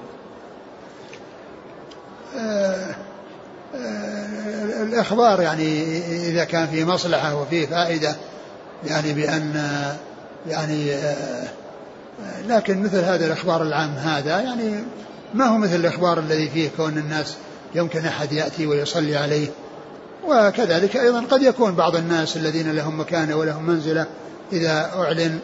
[2.36, 2.96] آه
[3.76, 5.98] آه الإخبار يعني
[6.30, 8.16] إذا كان في مصلحة وفيه فائدة
[8.88, 9.54] يعني بأن
[10.48, 11.48] يعني آه
[12.48, 14.84] لكن مثل هذا الإخبار العام هذا يعني
[15.34, 17.36] ما هو مثل الإخبار الذي فيه كون الناس
[17.76, 19.48] يمكن أحد يأتي ويصلي عليه.
[20.28, 24.08] وكذلك أيضا قد يكون بعض الناس الذين لهم مكانة ولهم منزلة
[24.54, 25.40] إذا أعلن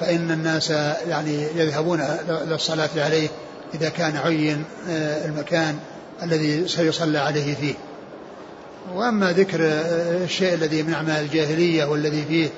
[0.00, 0.70] فإن الناس
[1.08, 3.28] يعني يذهبون للصلاة عليه
[3.74, 5.78] إذا كان عين آه، المكان
[6.22, 7.74] الذي سيصلى عليه فيه.
[8.94, 12.48] وأما ذكر آه، الشيء الذي من أعمال الجاهلية والذي فيه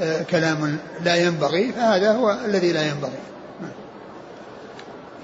[0.00, 3.18] آه، كلام لا ينبغي فهذا هو الذي لا ينبغي.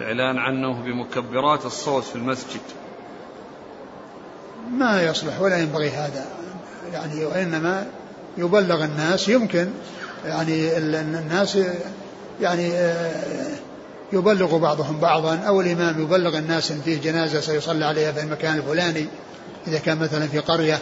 [0.01, 2.61] إعلان عنه بمكبرات الصوت في المسجد.
[4.73, 6.27] ما يصلح ولا ينبغي هذا.
[6.93, 7.87] يعني وإنما
[8.39, 9.71] يبلغ الناس يمكن
[10.25, 11.59] يعني الناس
[12.41, 13.57] يعني آه،
[14.13, 19.07] يبلغ بعضهم بعضا أو الإمام يبلغ الناس إن فيه جنازة سيصلى عليها في المكان الفلاني
[19.67, 20.79] إذا كان مثلا في قرية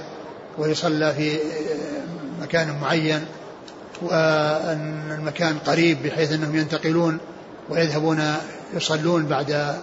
[0.58, 1.38] ويصلى في آه،
[2.42, 3.24] مكان معين
[4.02, 7.18] وأن المكان قريب بحيث أنهم ينتقلون
[7.70, 8.34] ويذهبون
[8.74, 9.76] يصلون بعد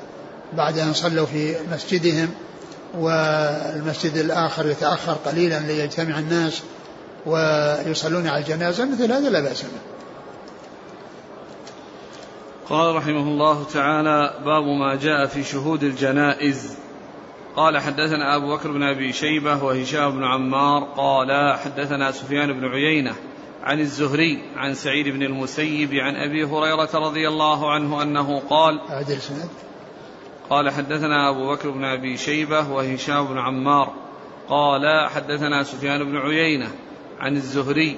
[0.53, 2.29] بعد أن صلوا في مسجدهم
[2.99, 6.61] والمسجد الآخر يتأخر قليلا ليجتمع الناس.
[7.25, 9.69] ويصلون على الجنازة مثل هذا لا بأس به.
[12.69, 16.77] قال رحمه الله تعالى باب ما جاء في شهود الجنائز.
[17.55, 23.15] قال حدثنا أبو بكر بن أبي شيبة وهشام بن عمار قال حدثنا سفيان بن عيينة
[23.63, 28.79] عن الزهري عن سعيد بن المسيب عن أبي هريرة رضي الله عنه أنه قال
[30.49, 33.93] قال حدثنا أبو بكر بن أبي شيبة وهشام بن عمار
[34.49, 36.67] قال حدثنا سفيان بن عيينة
[37.21, 37.97] عن الزهري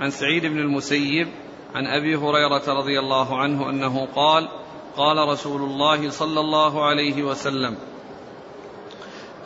[0.00, 1.28] عن سعيد بن المسيب
[1.74, 4.48] عن أبي هريرة رضي الله عنه أنه قال
[4.96, 7.76] قال رسول الله صلى الله عليه وسلم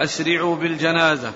[0.00, 1.32] أسرعوا بالجنازة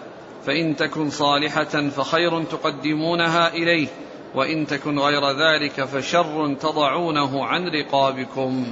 [0.47, 3.89] فإن تكن صالحة فخير تقدمونها إليه
[4.35, 8.67] وإن تكن غير ذلك فشر تضعونه عن رقابكم.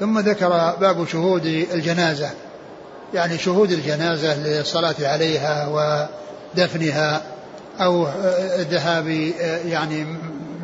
[0.00, 0.48] ثم ذكر
[0.80, 2.30] باب شهود الجنازة
[3.14, 5.68] يعني شهود الجنازة للصلاة عليها
[6.54, 7.31] ودفنها.
[7.84, 8.08] أو
[8.58, 9.08] الذهاب
[9.66, 10.06] يعني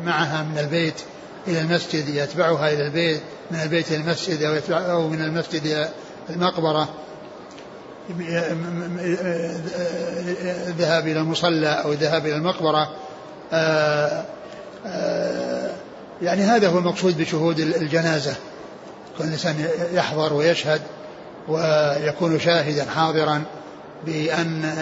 [0.05, 1.01] معها من البيت
[1.47, 5.89] إلى المسجد يتبعها إلى البيت من البيت إلى المسجد أو, أو من المسجد إلى
[6.29, 6.89] المقبرة.
[10.67, 12.89] الذهاب إلى المصلى أو الذهاب إلى المقبرة.
[16.21, 18.35] يعني هذا هو المقصود بشهود الجنازة.
[19.17, 20.81] كل إنسان يحضر ويشهد
[21.47, 23.43] ويكون شاهدا حاضرا
[24.05, 24.73] بأن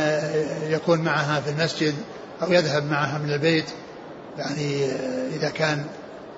[0.70, 1.94] يكون معها في المسجد.
[2.44, 3.66] أو يذهب معها من البيت
[4.38, 4.86] يعني
[5.36, 5.86] إذا كان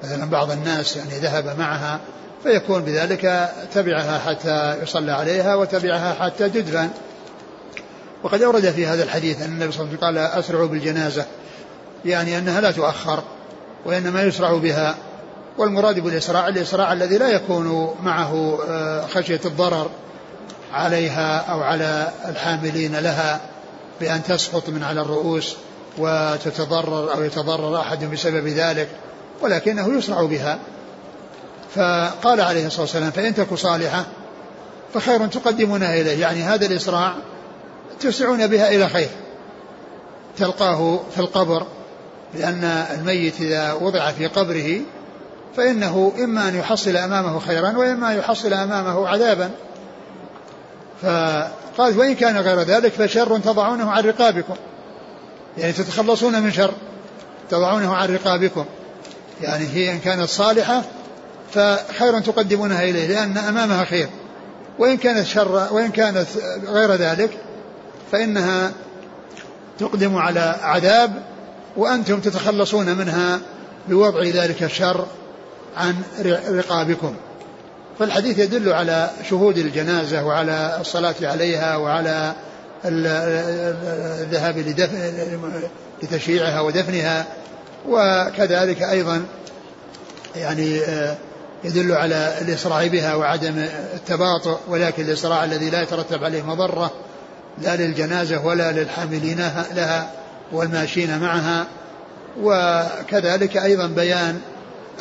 [0.03, 1.99] مثلا بعض الناس يعني ذهب معها
[2.43, 6.89] فيكون بذلك تبعها حتى يصلى عليها وتبعها حتى تدفن.
[8.23, 11.25] وقد أورد في هذا الحديث أن النبي صلى الله عليه وسلم قال أسرعوا بالجنازة
[12.05, 13.23] يعني أنها لا تؤخر
[13.85, 14.95] وإنما يسرع بها.
[15.57, 19.89] والمراد بالإسراع الإسراع الذي لا يكون معه آه، خشية الضرر
[20.73, 23.39] عليها أو على الحاملين لها
[23.99, 25.55] بأن تسقط من على الرؤوس.
[25.99, 28.89] وتتضرر أو يتضرر أحد بسبب ذلك
[29.41, 30.59] ولكنه يسرع بها.
[31.75, 34.05] فقال عليه الصلاة والسلام فإن تك صالحة
[34.93, 36.21] فخير تقدمونها إليه.
[36.21, 37.15] يعني هذا الإسراع
[37.99, 39.09] تسرعون بها إلى خير
[40.37, 41.65] تلقاه في القبر
[42.33, 44.81] لأن الميت إذا وضع في قبره
[45.57, 49.51] فإنه إما أن يحصل أمامه خيرا وإما أن يحصل أمامه عذابا.
[51.01, 54.55] فقال وإن كان غير ذلك فشر تضعونه عن رقابكم.
[55.57, 56.73] يعني تتخلصون من شر
[57.49, 58.65] تضعونه عن رقابكم.
[59.41, 60.83] يعني هي إن كانت صالحة
[61.53, 64.09] فخيرا تقدمونها إليه لأن أمامها خير.
[64.79, 66.27] وإن كانت شر وإن كانت
[66.67, 67.37] غير ذلك
[68.11, 68.71] فإنها
[69.79, 71.23] تقدم على عذاب
[71.77, 73.39] وأنتم تتخلصون منها
[73.87, 75.05] بوضع ذلك الشر
[75.77, 75.95] عن
[76.49, 77.15] رقابكم.
[77.99, 82.33] فالحديث يدل على شهود الجنازة وعلى الصلاة عليها وعلى
[82.85, 84.57] الذهاب
[86.03, 87.25] لتشييعها ودفنها
[87.87, 89.25] وكذلك أيضا
[90.35, 91.17] يعني آه،
[91.63, 93.53] يدل على الإسراع بها وعدم
[93.93, 96.91] التباطؤ ولكن الإسراع الذي لا يترتب عليه مضرة
[97.61, 99.37] لا للجنازة ولا للحاملين
[99.75, 100.11] لها
[100.51, 101.67] والماشين معها.
[102.41, 104.39] وكذلك أيضا بيان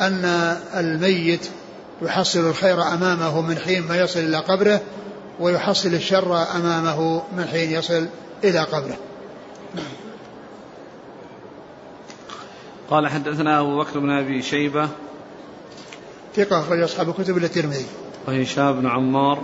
[0.01, 1.49] أن الميت
[2.01, 4.81] يحصل الخير أمامه من حين ما يصل إلى قبره
[5.39, 8.07] ويحصل الشر أمامه من حين يصل
[8.43, 8.97] إلى قبره.
[12.89, 14.89] قال حدثنا أبو بكر بن أبي شيبة.
[16.35, 17.85] ثقة أخرج أصحاب الكتب إلى الترمذي.
[18.27, 19.41] وهشام بن عمار.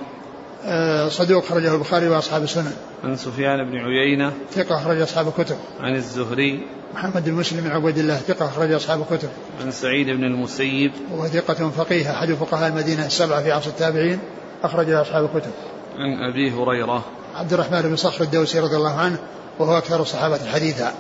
[0.66, 2.74] آه، صدوق خرجه البخاري وأصحاب السنن.
[3.04, 4.34] عن سفيان بن عيينة.
[4.52, 5.58] ثقة أخرج أصحاب الكتب.
[5.80, 6.68] عن الزهري.
[6.94, 8.18] محمد بن مسلم بن عبيد الله.
[8.18, 9.30] ثقة أخرج أصحاب الكتب.
[9.62, 10.92] عن سعيد بن المسيب.
[11.12, 14.20] وهو ثقة فقيه أحد فقهاء المدينة السبعة في عصر التابعين.
[14.64, 15.52] أخرج أصحاب الكتب.
[15.98, 17.06] عن أبي هريرة
[17.36, 19.20] عبد الرحمن بن صخر الدوسي رضي الله عنه
[19.60, 20.94] وهو أكثر الصحابة حديثا.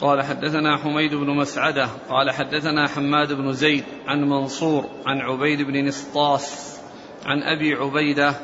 [0.00, 5.84] قال حدثنا حميد بن مسعدة قال حدثنا حماد بن زيد عن منصور عن عبيد بن
[5.84, 6.78] نسطاس
[7.26, 8.34] عن أبي عبيدة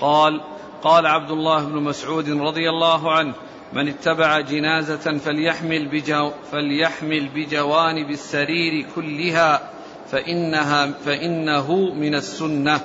[0.00, 0.40] قال
[0.82, 3.34] قال عبد الله بن مسعود رضي الله عنه
[3.72, 9.70] من اتبع جنازة فليحمل, بجو فليحمل بجوانب السرير كلها
[10.12, 12.80] فإنها فإنه من السنة.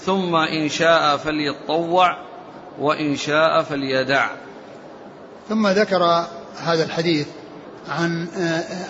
[0.00, 2.16] ثم إن شاء فليطوع
[2.78, 4.26] وإن شاء فليدع.
[5.48, 6.26] ثم ذكر
[6.58, 7.26] هذا الحديث
[7.88, 8.28] عن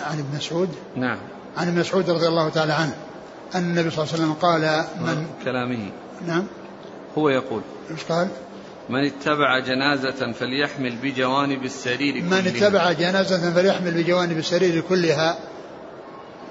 [0.05, 0.69] عن ابن مسعود.
[0.95, 1.17] نعم.
[1.57, 2.95] عن ابن مسعود رضي الله تعالى عنه.
[3.55, 5.89] أن النبي صلى الله عليه وسلم قال من كلامه.
[6.27, 6.43] نعم.
[7.17, 8.27] هو يقول إيش قال؟
[8.89, 12.41] من اتبع جنازة فليحمل بجوانب السرير كلها.
[12.41, 15.37] من اتبع جنازة فليحمل بجوانب السرير كلها.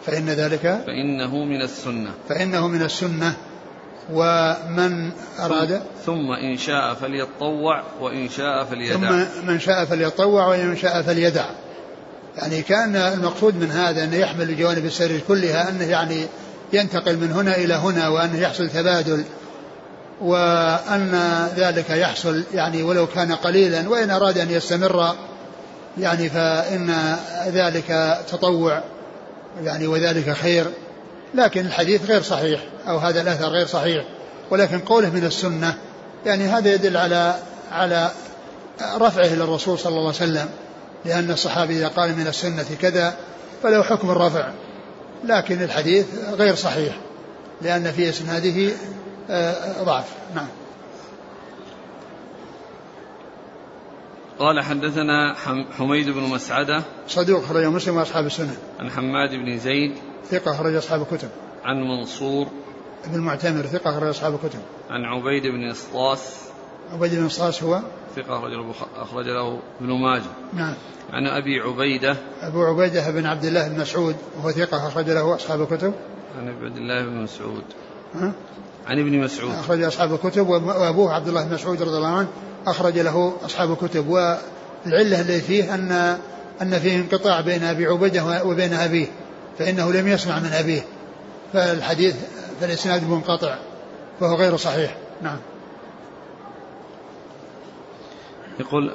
[0.07, 2.11] فإن ذلك فإنه من السنة.
[2.29, 3.35] فإنه من السنة.
[4.13, 8.95] ومن أراد ثم إن شاء فليطوع وإن شاء فليدع.
[8.95, 11.45] ثم من شاء فليطوع وإن شاء فليدع.
[12.37, 16.27] يعني كان المقصود من هذا أنه يحمل جوانب السرير كلها أنه يعني
[16.73, 19.25] ينتقل من هنا إلى هنا وأنه يحصل تبادل
[20.21, 21.15] وأن
[21.57, 25.15] ذلك يحصل يعني ولو كان قليلا وإن أراد أن يستمر
[25.99, 27.17] يعني فإن
[27.49, 28.83] ذلك تطوع.
[29.63, 30.67] يعني وذلك خير
[31.35, 34.05] لكن الحديث غير صحيح أو هذا الأثر غير صحيح
[34.51, 35.75] ولكن قوله من السنة
[36.27, 37.35] يعني هذا يدل على
[37.73, 38.11] على
[38.97, 40.49] رفعه إلى الرسول صلى الله عليه وسلم
[41.05, 43.15] لأن الصحابي إذا قال من السنة كذا
[43.63, 44.49] فله حكم الرفع
[45.25, 46.97] لكن الحديث غير صحيح
[47.63, 48.73] لأن في إسناده
[49.31, 50.05] آه، ضعف.
[50.35, 50.47] نعم.
[54.39, 55.35] قال حدثنا
[55.79, 58.57] حميد بن مسعدة صدوق خرج مسلم وأصحاب السنة.
[58.81, 59.93] عن حماد بن زيد
[60.31, 61.29] ثقة خرج أصحاب الكتب.
[61.65, 62.47] عن منصور
[63.05, 64.59] ابن المعتمر ثقة خرج أصحاب الكتب.
[64.91, 66.41] عن عبيد بن إسطاس
[66.93, 67.81] عبيد بن إسطاس هو؟
[68.17, 70.23] ثقة أخرج له أخرج له ابن ماجه.
[70.53, 70.75] نعم.
[71.13, 75.63] عن أبي عبيدة أبو عبيدة بن عبد الله بن مسعود وهو ثقة أخرج له أصحاب
[75.63, 75.95] الكتب.
[76.39, 77.65] عن عبد الله بن مسعود.
[78.15, 78.33] ها؟
[78.87, 79.55] عن ابن مسعود.
[79.55, 82.29] أخرج أصحاب الكتب وأبوه عبد الله بن مسعود رضي الله عنه.
[82.67, 86.19] أخرج له أصحاب الكتب والعلة اللي فيه أن
[86.63, 89.07] أن فيه انقطاع بين أبي عبيدة وبين أبيه
[89.59, 90.83] فإنه لم يسمع من أبيه
[91.53, 92.17] فالحديث
[92.61, 93.59] فالإسناد منقطع
[94.21, 94.97] فهو غير صحيح.
[95.23, 95.39] نعم.
[98.61, 98.93] يقول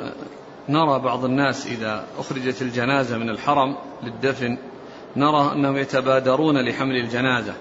[0.69, 4.57] نرى بعض الناس إذا أخرجت الجنازة من الحرم للدفن
[5.15, 7.53] نرى أنهم يتبادرون لحمل الجنازة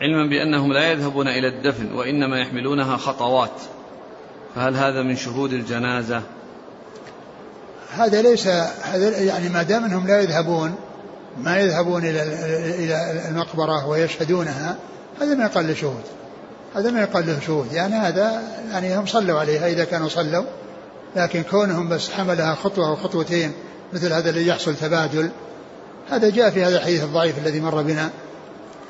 [0.00, 3.60] علما بأنهم لا يذهبون إلى الدفن وإنما يحملونها خطوات.
[4.56, 6.22] فهل هذا من شهود الجنازة؟
[7.96, 8.46] هذا ليس
[8.82, 10.74] هذا يعني ما دام انهم لا يذهبون
[11.42, 12.22] ما يذهبون إلى
[12.84, 14.76] إلى المقبرة ويشهدونها
[15.20, 16.02] هذا ما يقل شهود.
[16.76, 17.72] هذا ما يقل له شهود.
[17.72, 20.44] يعني هذا يعني هم صلوا عليها إذا كانوا صلوا
[21.16, 23.52] لكن كونهم بس حملها خطوة أو خطوتين
[23.92, 25.30] مثل هذا الذي يحصل تبادل
[26.10, 28.10] هذا جاء في هذا الحديث الضعيف الذي مر بنا.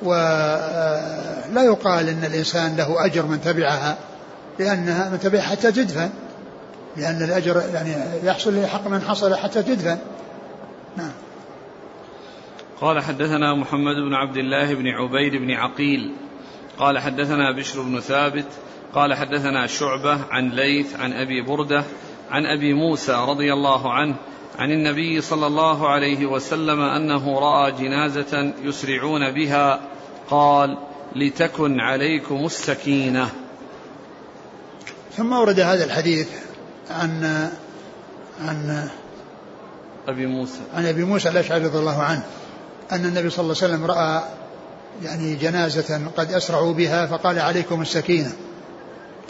[0.03, 3.97] ولا يقال إن الإنسان له أجر من تبعها.
[4.59, 6.11] لأنها من تبعها حتى تدفن
[6.97, 9.99] لأن الأجر يعني يحصل لحق من حصل حتى تدفن
[10.97, 11.13] نعم.
[12.81, 16.13] قال حدثنا محمد بن عبد الله بن عبيد بن عقيل.
[16.79, 18.47] قال حدثنا بشر بن ثابت.
[18.95, 21.85] قال حدثنا شعبة عن ليث عن أبي بردة
[22.31, 24.15] عن أبي موسى رضي الله عنه
[24.59, 29.81] عن النبي صلى الله عليه وسلم أنه رأى جنازة يسرعون بها.
[30.31, 30.79] قال
[31.17, 33.31] لتكن عليكم السكينة.
[35.17, 36.27] ثم ورد هذا الحديث
[36.91, 37.25] عن
[38.45, 38.89] عن
[40.09, 40.61] أبي موسى.
[40.75, 42.23] عن أبي موسى الأشعري رضي الله عنه
[42.93, 44.23] أن النبي صلى الله عليه وسلم رأى
[45.05, 48.33] يعني جنازة قد أسرعوا بها فقال عليكم السكينة.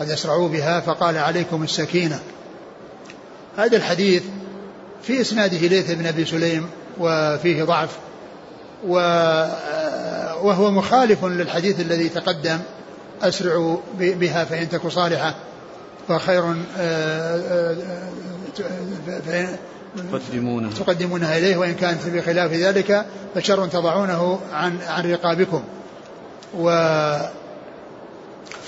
[0.01, 2.21] قد أسرعوا بها فقال عليكم السكينة.
[3.57, 4.23] هذا الحديث
[5.03, 6.69] في إسناده ليث بن أبي سليم
[6.99, 7.91] وفيه ضعف
[10.43, 12.59] وهو مخالف للحديث الذي تقدم
[13.23, 15.35] أسرعوا بها فإن تك صالحة.
[16.09, 17.77] فخير آه، آه،
[20.13, 25.63] تقدمونها تقدمونها إليه وإن كانت بخلاف ذلك فشر تضعونه عن عن رقابكم.
[26.59, 26.71] و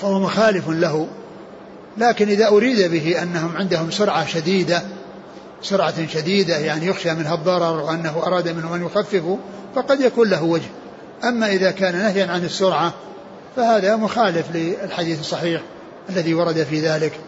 [0.01, 1.07] فهو مخالف له
[1.97, 4.81] لكن إذا أريد به أنهم عندهم سرعة شديدة
[5.61, 9.37] سرعة شديدة يعني يخشى منها الضرر وأنه أراد منهم أن يخففوا
[9.75, 10.69] فقد يكون له وجه.
[11.23, 12.93] أما إذا كان نهيا عن السرعة
[13.55, 15.61] فهذا مخالف للحديث الصحيح
[16.09, 17.19] الذي ورد في ذلك.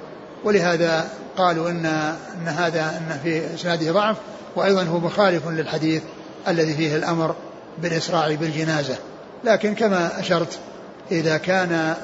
[0.43, 4.17] ولهذا قالوا ان إن هذا إن في إسناده ضعف
[4.55, 6.01] وأيضا هو مخالف للحديث
[6.47, 7.35] الذي فيه الأمر
[7.77, 8.95] بالإسراع بالجنازة.
[9.43, 10.59] لكن كما أشرت
[11.11, 11.95] إذا كان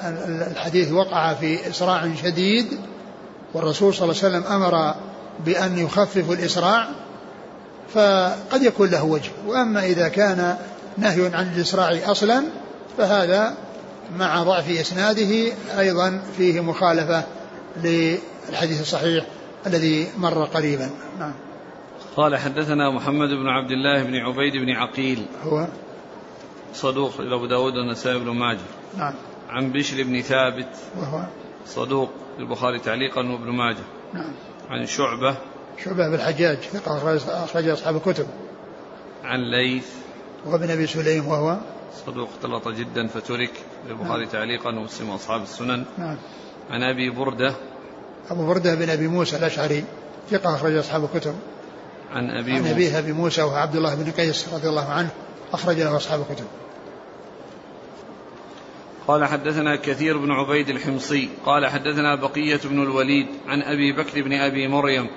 [0.52, 2.67] الحديث وقع في إسراع شديد
[3.54, 4.95] والرسول صلى الله عليه وسلم أمر
[5.45, 6.88] بأن يخفف الإسراع
[7.93, 9.32] فقد يكون له وجه.
[9.47, 10.58] وأما إذا كان
[10.97, 12.43] نهي عن الإسراع أصلا
[12.97, 13.54] فهذا
[14.17, 17.23] مع ضعف إسناده أيضا فيه مخالفة
[17.83, 19.25] للحديث الصحيح
[19.67, 20.89] الذي مر قريبا.
[21.19, 21.33] نعم.
[22.15, 25.25] قال حدثنا محمد بن عبد الله بن عبيد بن عقيل.
[25.43, 25.67] هو؟
[26.73, 28.67] صدوق إلى أبو داود والنسائي بن ماجه.
[28.97, 29.13] نعم.
[29.49, 30.75] عن بشر بن ثابت.
[30.97, 31.23] وهو؟
[31.65, 32.09] صدوق
[32.39, 33.83] البخاري تعليقا وابن ماجه.
[34.13, 34.33] نعم.
[34.69, 35.37] عن شعبة.
[35.83, 36.97] شعبة بالحجاج ثقة
[37.43, 38.27] أخرج أصحاب الكتب.
[39.23, 39.87] عن ليث.
[40.45, 41.57] وابن أبي سليم وهو؟
[42.05, 43.51] صدوق اختلط جدا فترك
[43.89, 44.31] البخاري نعم.
[44.31, 45.85] تعليقا ومسلم وأصحاب السنن.
[45.97, 46.17] نعم.
[46.71, 47.53] عن أبي بردة.
[48.30, 49.84] أبو بردة بن أبي موسى الأشعري
[50.32, 51.36] ثقة أخرج أصحاب الكتب.
[52.13, 55.10] عن أبي عن أبيه أبي موسى وهو عبد الله بن قيس رضي الله عنه
[55.53, 56.45] أخرج له أصحاب الكتب.
[59.08, 64.34] قال حدثنا كثير بن عبيد الحمصي قال حدثنا بقية بن الوليد عن أبي بكر بن
[64.34, 65.08] أبي مريم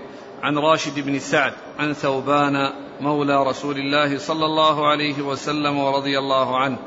[0.43, 6.59] عن راشد بن سعد عن ثوبان مولى رسول الله صلى الله عليه وسلم ورضي الله
[6.59, 6.79] عنه.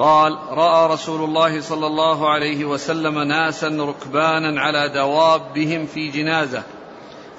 [0.00, 6.62] قال رأى رسول الله صلى الله عليه وسلم ناسا ركبانا على دوابهم في جنازة.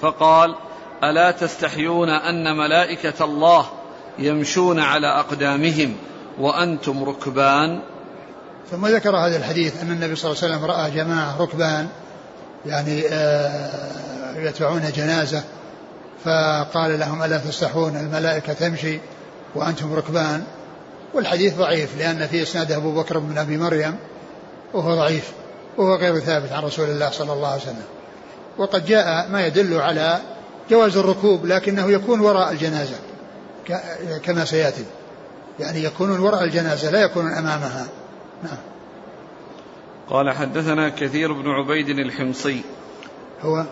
[0.02, 0.56] فقال
[1.04, 3.65] ألا تستحيون أن ملائكة الله
[4.19, 5.95] يمشون على أقدامهم
[6.39, 7.82] وأنتم ركبان؟
[8.71, 11.88] ثم ذكر هذا الحديث أن النبي صلى الله عليه وسلم رأى جماعة ركبان
[12.65, 15.43] يعني آه، يتبعون جنازة.
[16.26, 19.00] فقال لهم ألا تستحون الملائكة تمشي
[19.56, 20.43] وأنتم ركبان؟
[21.13, 23.95] والحديث ضعيف لأن في إسناده أبو بكر بن أبي مريم
[24.74, 25.32] وهو ضعيف
[25.78, 27.84] وهو غير ثابت عن رسول الله صلى الله عليه وسلم.
[28.58, 30.21] وقد جاء ما يدل على
[30.69, 32.95] جواز الركوب لكنه يكون وراء الجنازة
[34.24, 34.86] كما سيأتي.
[35.60, 37.88] يعني يكونون وراء الجنازة لا يكونون أمامها.
[38.43, 38.58] نعم.
[40.10, 42.62] قال حدثنا كثير بن عبيد الحمصي.
[43.41, 43.65] هو؟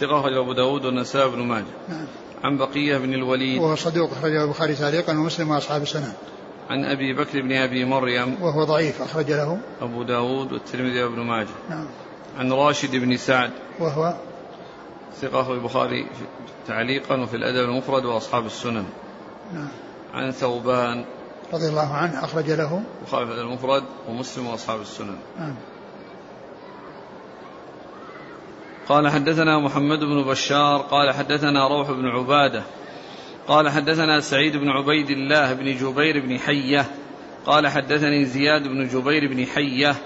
[0.00, 1.64] ثقة أبو داود والنسائي بن ماجه.
[1.88, 2.06] نعم.
[2.44, 3.60] عن بقية بن الوليد.
[3.60, 6.12] وهو صدوق أخرجه البخاري تعليقا ومسلم وأصحاب السنة.
[6.70, 8.42] عن أبي بكر بن أبي مريم.
[8.42, 9.58] وهو ضعيف أخرج له.
[9.80, 11.48] أبو داود والترمذي وابن ماجه.
[11.70, 11.86] نعم.
[12.38, 13.50] عن راشد بن سعد.
[13.78, 14.14] وهو؟
[15.20, 16.06] ثقة البخاري
[16.66, 18.84] تعليقا وفي الأدب المفرد وأصحاب السنن.
[19.54, 19.68] نعم.
[20.14, 21.04] عن ثوبان.
[21.52, 22.82] رضي الله عنه أخرج له.
[23.00, 25.18] البخاري في الأدب المفرد ومسلم وأصحاب السنن.
[25.38, 25.54] نعم.
[28.88, 32.62] قال حدثنا محمد بن بشار قال حدثنا روح بن عبادة.
[33.48, 36.86] قال حدثنا سعيد بن عبيد الله بن جبير بن حية
[37.46, 39.96] قال حدثني زياد بن جبير بن حية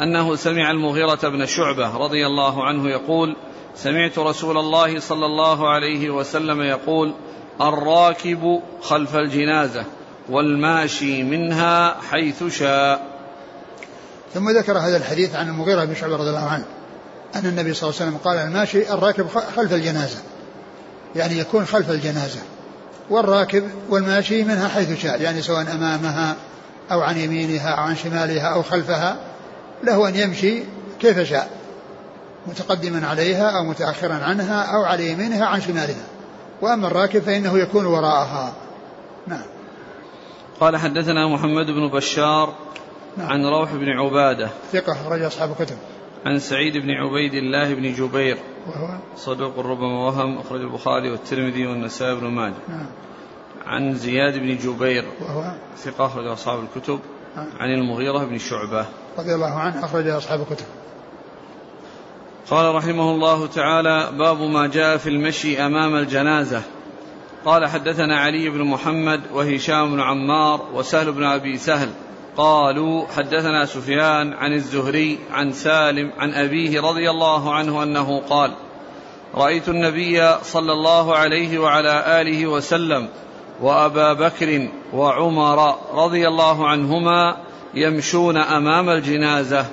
[0.00, 3.36] أنه سمع المغيرة بن شعبة رضي الله عنه يقول
[3.74, 7.14] سمعت رسول الله صلى الله عليه وسلم يقول
[7.60, 9.84] الراكب خلف الجنازة
[10.28, 13.10] والماشي منها حيث شاء.
[14.34, 16.64] ثم ذكر هذا الحديث عن المغيرة بن شعبة رضي الله عنه
[17.34, 20.18] أن النبي صلى الله عليه وسلم قال الماشي الراكب خلف الجنازة
[21.16, 22.40] يعني يكون خلف الجنازة.
[23.10, 26.36] والراكب والماشي منها حيث شاء يعني سواء أمامها
[26.92, 29.16] أو عن يمينها أو عن شمالها أو خلفها
[29.84, 30.62] له أن يمشي
[31.00, 31.60] كيف شاء
[32.46, 36.04] متقدما عليها أو متأخرا عنها أو على يمينها عن شمالها.
[36.62, 38.52] وأما الراكب فإنه يكون وراءها.
[39.26, 39.42] نعم.
[40.60, 42.54] قال حدثنا محمد بن بشار
[43.16, 43.28] نعم.
[43.28, 44.50] عن روح بن عبادة.
[44.72, 45.76] ثقة أخرج أصحاب الكتب.
[46.26, 48.38] عن سعيد بن عبيد الله بن جبير.
[48.66, 52.54] وهو صدوق ربما وهم أخرج البخاري والترمذي والنسائي بن ماجه.
[52.68, 52.86] نعم.
[53.66, 57.00] عن زياد بن جبير وهو ثقة أخرج أصحاب الكتب.
[57.36, 57.46] نعم.
[57.60, 58.86] عن المغيرة بن شعبة.
[59.18, 60.66] رضي الله عنه أخرج أصحاب الكتب.
[62.50, 66.62] قال رحمه الله تعالى باب ما جاء في المشي أمام الجنازة.
[67.44, 71.88] قال حدثنا علي بن محمد وهشام بن عمار وسهل بن أبي سهل.
[72.36, 78.54] قالوا حدثنا سفيان عن الزهري عن سالم عن أبيه رضي الله عنه أنه قال
[79.34, 83.08] رأيت النبي صلى الله عليه وعلى آله وسلم
[83.60, 87.36] وأبا بكر وعمر رضي الله عنهما
[87.74, 89.66] يمشون أمام الجنازة.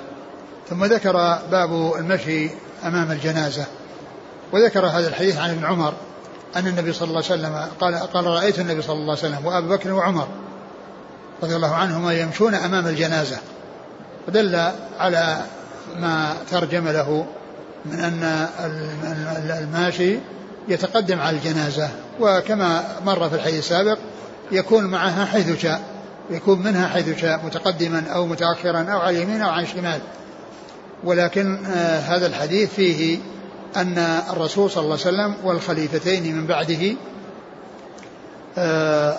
[0.68, 1.12] ثم ذكر
[1.50, 2.50] باب المشي
[2.84, 3.66] أمام الجنازة
[4.52, 5.92] وذكر هذا الحديث عن ابن عمر
[6.56, 9.68] أن النبي صلى الله عليه وسلم قال قال رأيت النبي صلى الله عليه وسلم وأبي
[9.68, 10.28] بكر وعمر.
[11.42, 13.36] رضي الله عنهما يمشون أمام الجنازة.
[14.28, 15.38] ودل على
[15.98, 17.26] ما ترجم له
[17.84, 18.48] من أن
[19.62, 20.18] الماشي
[20.68, 21.88] يتقدم على الجنازة.
[22.20, 23.98] وكما مر في الحديث السابق
[24.52, 25.80] يكون معها حيث شاء
[26.30, 30.00] يكون منها حيث شاء متقدما أو متأخرا أو على اليمين أو على الشمال.
[31.04, 33.18] ولكن آه هذا الحديث فيه
[33.76, 33.98] أن
[34.30, 36.94] الرسول صلى الله عليه وسلم والخليفتين من بعده
[38.58, 39.18] آه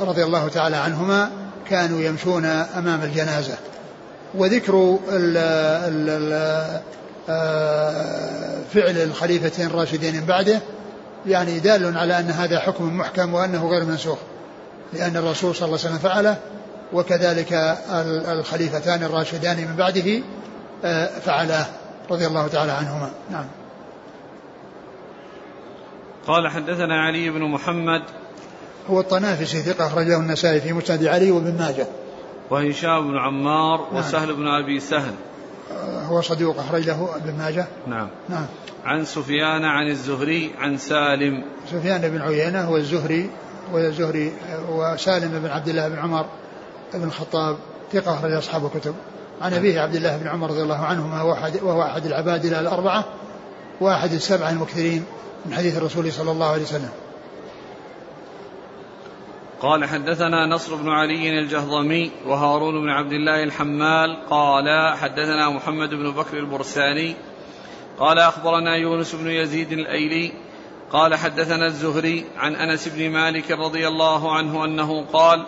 [0.00, 1.30] رضي الله تعالى عنهما
[1.70, 3.54] كانوا يمشون أمام الجنازة.
[4.34, 4.98] وذكر
[7.28, 10.60] آه، فعل الخليفتين الراشدين من بعده
[11.26, 14.18] يعني دال على أن هذا حكم محكم وأنه غير منسوخ
[14.92, 16.36] لأن الرسول صلى الله عليه وسلم فعله
[16.92, 17.76] وكذلك
[18.28, 20.22] الخليفتان الراشدان من بعده
[20.84, 21.66] آه، فعلاه
[22.10, 23.10] رضي الله تعالى عنهما.
[23.30, 23.46] نعم.
[26.26, 28.02] قال حدثنا علي بن محمد
[28.90, 31.86] هو الطنافسي ثقة أخرجه النسائي في مسند علي وابن ماجه.
[32.50, 33.98] وهشام بن عمار نعم.
[33.98, 35.14] وسهل بن أبي سهل.
[36.06, 37.66] هو صدوق أخرج له ابن ماجه.
[37.86, 38.08] نعم.
[38.28, 38.46] نعم.
[38.84, 41.44] عن سفيان عن الزهري عن سالم.
[41.72, 43.30] سفيان بن عيينة هو الزهري
[43.72, 44.32] والزهري
[44.70, 46.26] وسالم بن عبد الله بن عمر
[46.94, 47.56] بن الخطاب
[47.92, 48.94] ثقة أخرج أصحاب الكتب.
[49.40, 51.22] عن أبيه عبد الله بن عمر رضي الله عنهما
[51.62, 53.04] وهو أحد العبادلة الأربعة
[53.80, 55.04] وأحد السبعة المكثرين
[55.46, 56.90] من حديث الرسول صلى الله عليه وسلم.
[59.62, 66.10] قال حدثنا نصر بن علي الجهضمي وهارون بن عبد الله الحمال قال حدثنا محمد بن
[66.10, 67.14] بكر البرساني
[67.98, 70.32] قال أخبرنا يونس بن يزيد الأيلي
[70.92, 75.46] قال حدثنا الزهري عن أنس بن مالك رضي الله عنه أنه قال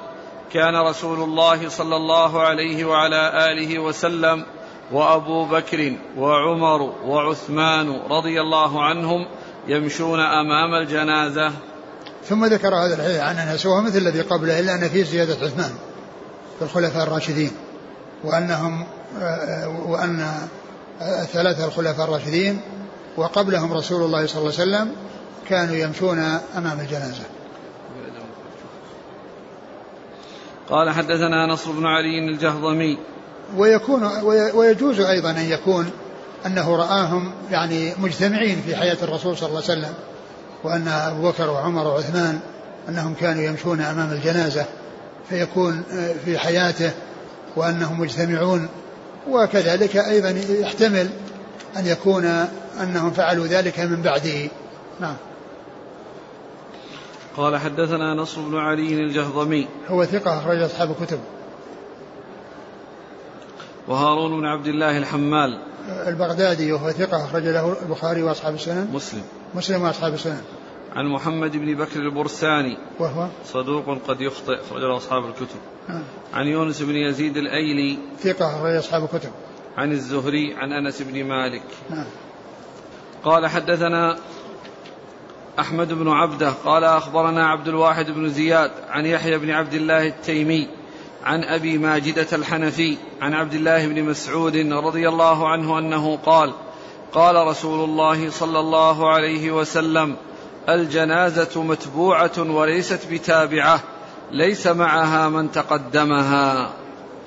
[0.52, 4.44] كان رسول الله صلى الله عليه وعلى آله وسلم
[4.92, 9.26] وأبو بكر وعمر وعثمان رضي الله عنهم
[9.68, 11.52] يمشون أمام الجنازة
[12.28, 15.70] ثم ذكر هذا الحديث عن أنس وهو مثل الذي قبله إلا أن فيه زيادة عثمان
[16.58, 17.50] في الخلفاء الراشدين
[18.24, 18.86] وأنهم
[19.86, 20.26] وأن
[21.32, 22.60] ثلاثة الخلفاء الراشدين
[23.16, 24.92] وقبلهم رسول الله صلى الله عليه وسلم
[25.48, 26.18] كانوا يمشون
[26.56, 27.22] أمام الجنازة.
[30.70, 32.98] قال حدثنا نصر بن علي الجهضمي
[33.56, 34.04] ويكون
[34.54, 35.90] ويجوز أيضا أن يكون
[36.46, 39.94] أنه رآهم يعني مجتمعين في حياة الرسول صلى الله عليه وسلم
[40.64, 42.40] وأن أبو بكر وعمر وعثمان
[42.88, 44.64] أنهم كانوا يمشون أمام الجنازة
[45.28, 46.90] فيكون آه، في حياته
[47.56, 48.68] وأنهم مجتمعون
[49.30, 51.08] وكذلك أيضا يحتمل
[51.76, 52.24] أن يكون
[52.82, 54.48] أنهم فعلوا ذلك من بعده.
[55.00, 55.16] نعم.
[57.36, 59.68] قال حدثنا نصر بن علي الجهضمي.
[59.88, 61.18] هو ثقة أخرج أصحاب الكتب.
[63.88, 65.58] وهارون بن عبد الله الحمال.
[66.06, 68.88] البغدادي وهو ثقة أخرج له البخاري وأصحاب السنن.
[68.92, 69.22] مسلم.
[69.54, 70.42] مسلم وأصحاب السنن
[70.96, 72.78] عن محمد بن بكر البرساني.
[73.00, 75.60] وهو؟ صدوق قد يخطئ أخرج له أصحاب الكتب.
[75.90, 76.02] آه.
[76.34, 77.98] عن يونس بن يزيد الأيلي.
[78.18, 79.30] ثقة أخرج أصحاب الكتب.
[79.76, 81.62] عن الزهري عن أنس بن مالك.
[81.90, 82.06] آه.
[83.24, 84.18] قال حدثنا
[85.58, 86.50] أحمد بن عبده.
[86.64, 90.68] قال أخبرنا عبد الواحد بن زياد عن يحيى بن عبد الله التيمي
[91.24, 96.52] عن أبي ماجدة الحنفي عن عبد الله بن مسعود رضي الله عنه أنه قال
[97.12, 100.16] قال رسول الله صلى الله عليه وسلم
[100.68, 103.80] الجنازة متبوعة وليست بتابعة
[104.32, 106.70] ليس معها من تقدمها.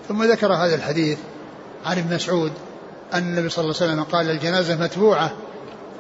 [0.08, 1.18] ثم ذكر هذا الحديث
[1.86, 2.52] عن ابن مسعود
[3.14, 5.32] أن النبي صلى الله عليه وسلم قال الجنازة متبوعة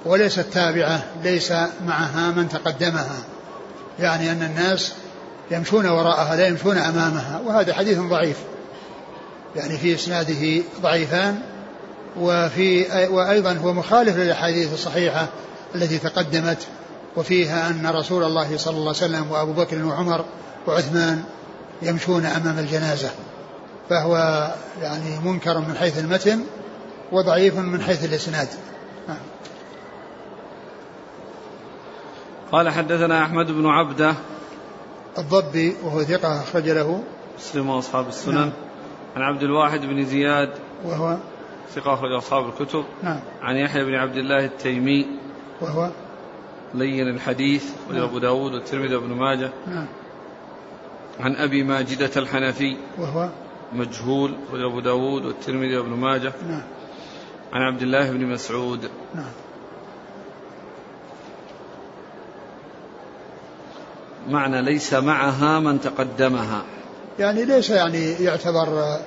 [0.06, 1.52] وليست تابعة ليس
[1.86, 3.18] معها من تقدمها.
[4.00, 4.94] يعني أن الناس
[5.52, 8.38] يمشون وراءها لا يمشون أمامها وهذا حديث ضعيف.
[9.56, 11.42] يعني في إسناده ضعيفان
[12.20, 15.28] وفي وأيضا هو مخالف للأحاديث الصحيحة
[15.76, 16.68] التي تقدمت
[17.16, 20.26] وفيها أن رسول الله صلى الله عليه وسلم وأبو بكر وعمر
[20.68, 21.24] وعثمان
[21.82, 23.10] يمشون أمام الجنازة.
[23.90, 24.16] فهو
[24.82, 26.44] يعني منكر من حيث المتن
[27.12, 28.48] وضعيف من حيث الإسناد.
[32.52, 34.14] قال حدثنا أحمد بن عبدة.
[35.18, 37.04] الضبي وهو ثقة أخرج له.
[37.40, 38.36] مسلم وأصحاب السنن.
[38.36, 38.52] نعم.
[39.16, 40.50] عن عبد الواحد بن زياد.
[40.86, 41.18] وهو
[41.76, 42.86] ثقة أخرج أصحاب الكتب.
[43.04, 43.20] نعم.
[43.42, 45.08] عن يحيى بن عبد الله التيمي.
[45.62, 45.90] وهو
[46.74, 47.66] لين الحديث.
[47.92, 48.02] نعم.
[48.02, 49.50] أبو داود والترمذي وابن ماجه.
[49.68, 49.86] نعم.
[51.20, 52.78] عن أبي ماجدة الحنفي.
[52.98, 53.30] وهو
[53.74, 54.36] مجهول.
[54.54, 56.34] أبو داود والترمذي وابن ماجه.
[56.48, 56.64] نعم.
[57.54, 58.90] عن عبد الله بن مسعود.
[59.16, 59.32] نعم.
[64.30, 66.64] معنى ليس معها من تقدمها.
[67.20, 68.98] يعني ليس يعني يعتبر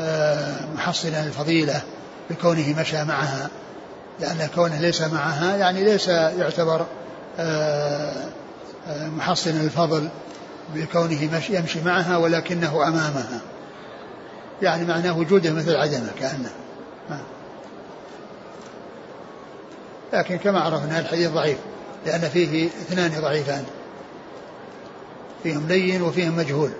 [0.00, 1.82] آه، محصلا الفضيلة
[2.30, 3.50] بكونه مشى معها
[4.20, 6.86] لأن كونه ليس معها يعني ليس يعتبر
[7.38, 8.12] آه،
[8.88, 10.08] آه، محصن الفضل
[10.74, 13.40] بكونه يمشي معها ولكنه أمامها.
[14.62, 16.50] يعني معناه وجوده مثل عدمه كأنه.
[20.12, 21.58] لكن كما عرفنا الحديث ضعيف
[22.06, 23.64] لأن فيه اثنان ضعيفان.
[25.42, 26.70] فيهم لين وفيهم مجهول.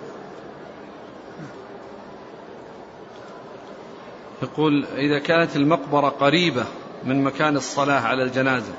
[4.43, 6.65] يقول إذا كانت المقبرة قريبة
[7.05, 8.73] من مكان الصلاة على الجنازة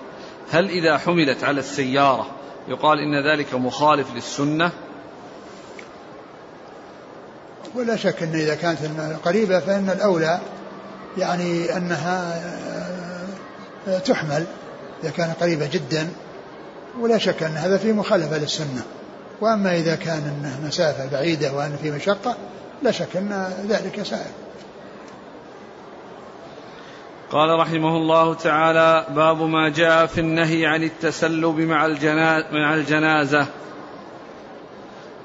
[0.51, 2.28] هل إذا حملت على السيارة
[2.68, 4.72] يقال إن ذلك مخالف للسنة؟
[7.76, 8.80] ولا شك أن إذا كانت
[9.26, 10.39] قريبة فإن الأولى
[11.18, 12.41] يعني أنها
[13.88, 14.45] آه، تحمل
[15.03, 16.09] إذا كانت قريبة جدا
[16.99, 18.84] ولا شك أن هذا في مخالفة للسنة.
[19.41, 22.36] وأما إذا كان مسافة بعيدة وأن في مشقة
[22.84, 24.42] لا شك أن ذلك سائر
[27.34, 31.59] قال رحمه الله تعالى باب ما جاء في النهي عن التسلب
[32.51, 33.47] مع الجنازة.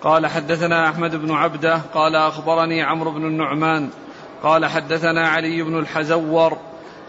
[0.03, 3.91] قال حدثنا أحمد بن عبدة قال أخبرني عمرو بن النعمان
[4.43, 6.59] قال حدثنا علي بن الحزور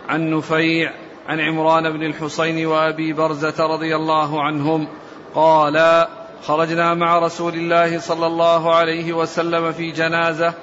[0.09, 0.91] عن نفيع
[1.27, 4.87] عن عمران بن الحصين وأبي برزة رضي الله عنهم
[5.35, 6.07] قال
[6.43, 10.53] خرجنا مع رسول الله صلى الله عليه وسلم في جنازة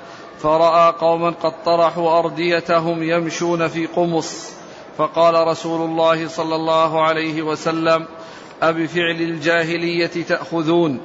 [0.43, 4.51] فرأى قوما قد طرحوا أرديتهم يمشون في قمص.
[4.99, 8.07] فقال رسول الله صلى الله عليه وسلم
[8.63, 11.01] أبفعل الجاهلية تأخذون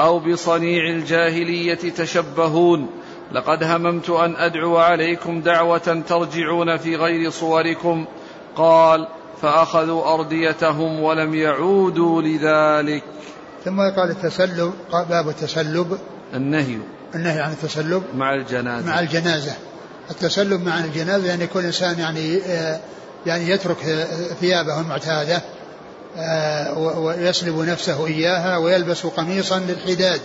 [0.00, 2.86] أو بصنيع الجاهلية تشبهون.
[3.32, 8.04] لقد هممت أن أدعو عليكم دعوة ترجعون في غير صوركم.
[8.56, 9.08] قال
[9.42, 13.02] فأخذوا أرديتهم ولم يعودوا لذلك.
[13.64, 14.72] ثم قال التسلب
[15.08, 15.98] باب التسلب.
[16.34, 16.78] النهي.
[17.16, 18.86] النهي عن التسلب مع الجنازة.
[18.86, 19.52] مع الجنازة.
[20.10, 22.40] التسلب مع الجنازة يعني كل إنسان يعني
[23.26, 24.06] يعني يترك
[24.40, 25.42] ثيابه المعتادة
[26.18, 30.20] آه، ويسلب نفسه إياها ويلبس قميصا للحداد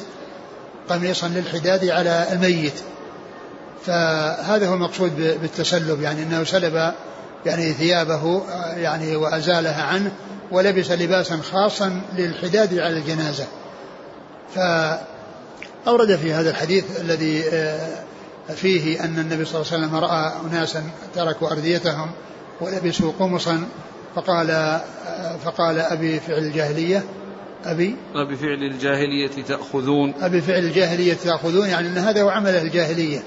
[0.89, 2.73] قميصا للحداد على الميت.
[3.85, 6.93] فهذا هو المقصود بالتسلب يعني أنه سلب
[7.45, 10.11] يعني ثيابه آه، يعني وأزالها عنه
[10.51, 13.45] ولبس لباسا خاصا للحداد على الجنازة.
[14.55, 14.59] ف
[15.87, 18.03] أورد في هذا الحديث الذي آه،
[18.55, 20.83] فيه أن النبي صلى الله عليه وسلم رأى أناسا
[21.15, 22.11] تركوا أرديتهم
[22.61, 23.67] ولبسوا قمصا
[24.15, 27.03] فقال آه، فقال أبي فعل الجاهلية
[27.65, 30.13] أبي أبي فعل الجاهلية تأخذون.
[30.21, 33.23] أبي فعل الجاهلية تأخذون يعني أن هذا هو عمل الجاهلية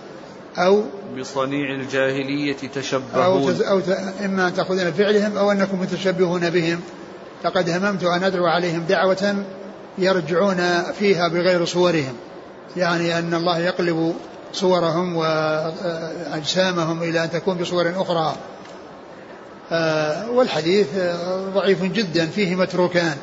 [0.58, 0.84] أو
[1.18, 3.24] بصنيع الجاهلية تشبهون.
[3.24, 3.88] أو, تز أو ت...
[4.24, 6.80] إما أن تأخذون فعلهم أو أنكم متشبهون بهم.
[7.44, 9.44] لقد هممت أن أدعو عليهم دعوة
[9.98, 12.14] يرجعون فيها بغير صورهم.
[12.76, 14.14] يعني أن الله يقلب
[14.52, 18.34] صورهم وأجسامهم إلى أن تكون بصور أخرى.
[19.72, 20.88] آه، والحديث
[21.54, 23.16] ضعيف جدا فيه متروكان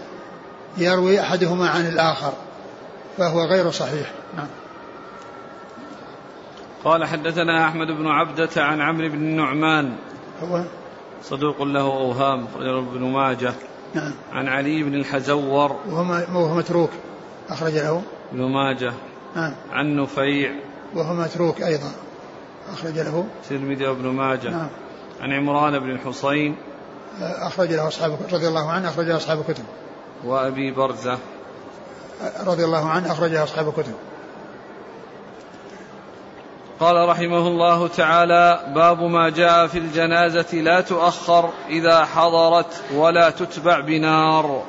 [0.78, 2.34] يروي أحدهما عن الآخر
[3.18, 4.12] فهو غير صحيح.
[4.38, 4.48] نعم.
[6.84, 9.96] قال حدثنا أحمد بن عبدة عن عمرو بن النعمان
[10.44, 10.64] هو؟
[11.24, 13.54] صدوق له أوهام رجل ابن ماجه.
[13.94, 14.12] نعم.
[14.34, 16.90] عن علي بن الحزور وهو متروك
[17.50, 18.94] أخرج له ابن ماجه.
[19.36, 20.52] نعم عن نفيع.
[20.96, 21.92] وهو متروك أيضا.
[22.74, 23.26] أخرج له.
[23.44, 24.50] الترمذي وابن ماجه.
[24.50, 24.70] نعم.
[25.22, 26.56] عن عمران بن الحصين.
[27.22, 29.64] أخرج له أصحاب رضي الله عنه أخرج له أصحاب الكتب.
[30.24, 31.18] وأبي برزة.
[32.46, 33.94] رضي الله عنه أخرج له أصحاب الكتب.
[36.80, 43.80] قال رحمه الله تعالى باب ما جاء في الجنازة لا تؤخر إذا حضرت ولا تتبع
[43.80, 44.64] بنار.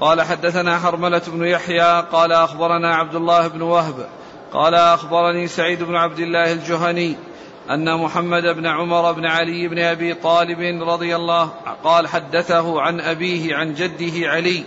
[0.00, 4.06] قال حدثنا حرملة بن يحيى قال أخبرنا عبد الله بن وهب
[4.52, 7.16] قال أخبرني سعيد بن عبد الله الجهني
[7.70, 11.50] أن محمد بن عمر بن علي بن أبي طالب رضي الله
[11.84, 14.64] قال حدثه عن أبيه عن جده علي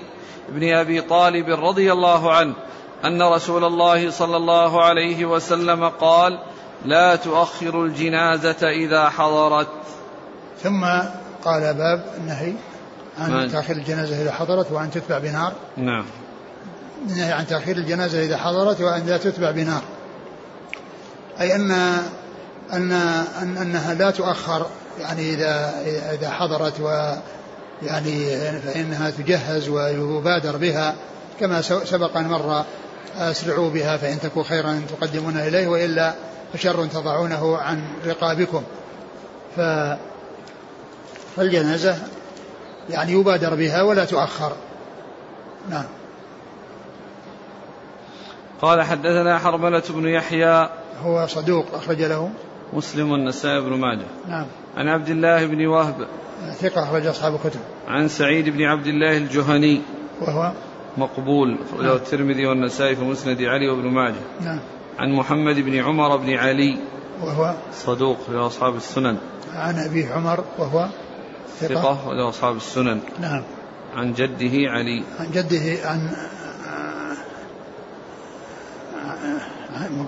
[0.49, 2.53] بن أبي طالب رضي الله عنه
[3.05, 6.39] أن رسول الله صلى الله عليه وسلم قال
[6.85, 9.67] لا تؤخر الجنازة إذا حضرت.
[10.63, 10.85] ثم
[11.45, 12.53] قال باب النهي.
[13.21, 15.53] عن تأخير الجنازة إذا حضرت وأن تتبع بنار.
[15.77, 16.05] نعم.
[17.07, 19.81] النهي عن تأخير الجنازة إذا حضرت وأن لا تتبع بنار.
[21.41, 21.71] أي أن
[22.73, 22.91] أن
[23.41, 24.65] أن أنها لا تؤخر
[24.99, 25.73] يعني إذا
[26.13, 27.13] إذا حضرت و
[27.81, 30.95] يعني فإنها تجهز ويبادر بها.
[31.39, 32.65] كما سبق أن مر
[33.17, 36.13] أسرعوا بها فإن تكون خيرا تقدمون إليه وإلا
[36.53, 38.63] فشر تضعونه عن رقابكم.
[39.55, 39.59] ف
[41.35, 41.97] فالجنازة
[42.89, 44.51] يعني يبادر بها ولا تؤخر.
[45.69, 45.85] نعم.
[48.61, 50.69] قال حدثنا حرملة بن يحيى.
[51.03, 52.31] هو صدوق أخرج له.
[52.73, 54.05] مسلم والنسائي بن ماجه.
[54.29, 54.45] نعم.
[54.77, 56.07] عن عبد الله بن وهب.
[56.59, 57.59] ثقة أخرج أصحاب الكتب.
[57.87, 59.81] عن سعيد بن عبد الله الجهني.
[60.21, 60.51] وهو؟
[60.97, 61.57] مقبول.
[61.69, 61.95] أخرجه نعم.
[61.95, 64.21] الترمذي والنسائي في مسند علي وابن ماجه.
[64.41, 64.59] نعم.
[64.99, 66.77] عن محمد بن عمر بن علي.
[67.21, 69.17] وهو؟ صدوق له أصحاب السنن.
[69.53, 70.87] عن أبيه عمر وهو؟
[71.59, 72.99] ثقة, وله أصحاب السنن.
[73.21, 73.43] نعم.
[73.95, 75.03] عن جده علي.
[75.19, 76.11] عن جده عن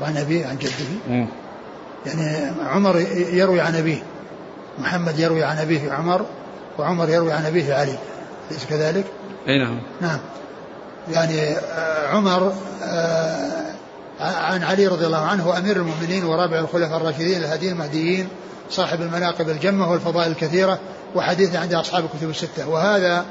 [0.02, 1.26] عن أبيه عن جده.
[2.06, 2.99] يعني عمر
[3.34, 4.04] يروي عن أبيه.
[4.80, 6.26] محمد يروي عن أبيه عمر
[6.80, 7.97] وعمر يروي عن أبيه علي.
[8.52, 9.06] أليس كذلك؟
[9.47, 9.80] أي نعم.
[10.02, 10.20] نعم.
[11.12, 13.72] يعني آه، عمر آه،
[14.20, 18.28] عن علي رضي الله عنه أمير المؤمنين ورابع الخلفاء الراشدين الهاديين المهديين
[18.70, 20.80] صاحب المناقب الجمة والفضائل الكثيرة.
[21.16, 22.70] وحديث عند أصحاب الكتب الستة.
[22.70, 23.26] وهذا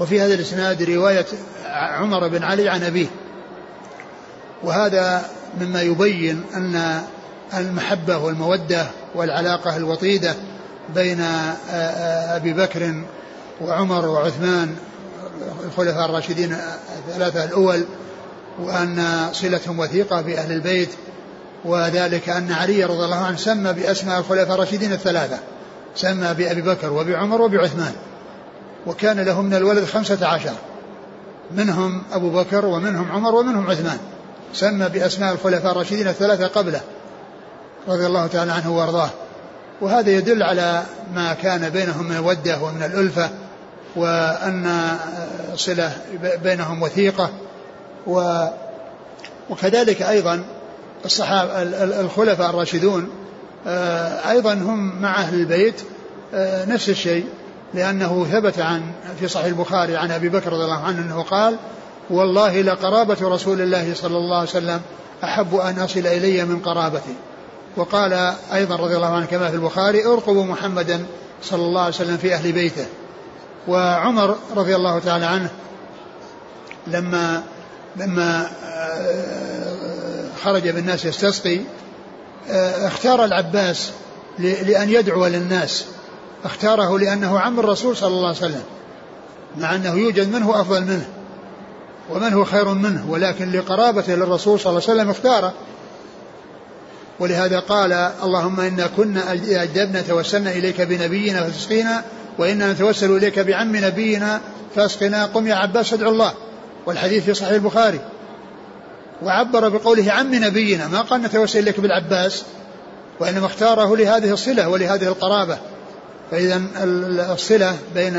[0.00, 1.26] وفي هذا الإسناد رواية
[1.74, 3.06] عمر بن علي عن أبيه.
[4.62, 5.24] وهذا
[5.60, 7.02] مما يبين أن
[7.54, 10.34] المحبة والمودة والعلاقة الوطيدة
[10.94, 11.20] بين
[11.70, 13.04] أبي بكر
[13.60, 14.76] وعمر وعثمان
[15.64, 16.56] الخلفاء الراشدين
[17.08, 17.84] الثلاثة الأول
[18.60, 20.90] وأن صلتهم وثيقة بأهل البيت
[21.64, 25.38] وذلك أن علي رضي الله عنه سمى بأسماء الخلفاء الراشدين الثلاثة.
[25.96, 27.92] سمى بأبي بكر وبعمر وبعثمان
[28.86, 30.52] وكان له من الولد خمسة عشر.
[31.56, 33.98] منهم أبو بكر ومنهم عمر ومنهم عثمان.
[34.52, 36.80] سمى بأسماء الخلفاء الراشدين الثلاثة قبله.
[37.88, 39.10] رضي الله تعالى عنه وأرضاه.
[39.80, 40.82] وهذا يدل على
[41.14, 43.30] ما كان بينهم من الودة ومن الألفة.
[43.96, 44.96] وأن
[45.54, 45.92] صلة
[46.42, 47.30] بينهم وثيقة.
[48.06, 48.46] و
[49.50, 50.44] وكذلك أيضا
[51.04, 51.62] الصحابة
[52.00, 53.10] الخلفاء الراشدون
[54.30, 55.82] أيضا هم مع أهل البيت
[56.34, 57.26] آه، نفس الشيء
[57.74, 58.82] لأنه ثبت عن
[59.20, 61.56] في صحيح البخاري عن أبي بكر رضي الله عنه أنه قال
[62.10, 64.80] والله لقرابة رسول الله صلى الله عليه وسلم
[65.24, 67.14] أحب أن أصل إلي من قرابتي.
[67.76, 68.12] وقال
[68.52, 71.06] أيضا رضي الله عنه كما في البخاري ارقبوا محمدا
[71.42, 72.86] صلى الله عليه وسلم في أهل بيته.
[73.68, 75.50] وعمر رضي الله تعالى عنه
[76.86, 77.42] لما
[77.96, 81.62] لما آه، خرج بالناس يستسقي آه،
[82.86, 83.90] اختار العباس
[84.38, 85.84] لأن يدعو للناس.
[86.44, 88.62] اختاره لأنه عم الرسول صلى الله عليه وسلم
[89.58, 91.06] مع أنه يوجد منه أفضل منه
[92.10, 95.52] ومن هو خير منه ولكن لقرابته للرسول صلى الله عليه وسلم اختاره.
[97.20, 97.92] ولهذا قال
[98.22, 102.04] اللهم إنا كنا أجدبنا توسلنا إليك بنبينا فتسقينا
[102.38, 104.40] وإنا نتوسل إليك بعم نبينا
[104.76, 105.24] فاسقنا.
[105.24, 106.32] قم يا عباس ادعو الله.
[106.86, 108.00] والحديث في صحيح البخاري.
[109.22, 112.44] وعبر بقوله عم نبينا ما قال نتوسل إليك بالعباس
[113.20, 115.58] وإنما اختاره لهذه الصلة ولهذه القرابة.
[116.30, 116.62] فإذا
[117.32, 118.16] الصلة بين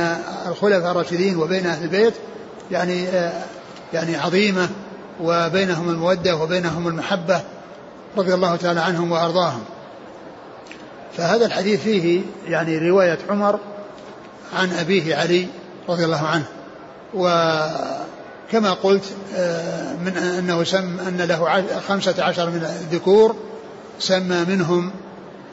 [0.48, 2.14] الخلفاء الراشدين وبين أهل البيت
[2.72, 3.06] يعني
[3.94, 4.70] يعني عظيمة
[5.22, 7.42] وبينهم المودة وبينهم المحبة
[8.18, 9.64] رضي الله تعالى عنهم وأرضاهم.
[11.18, 13.60] فهذا الحديث فيه يعني رواية عمر
[14.54, 15.48] عن أبيه علي
[15.90, 16.46] رضي الله عنه.
[18.48, 19.04] وكما قلت
[19.36, 23.36] آه، من أنه سم أن له خمسة عشر من الذكور
[24.00, 24.92] سمى منهم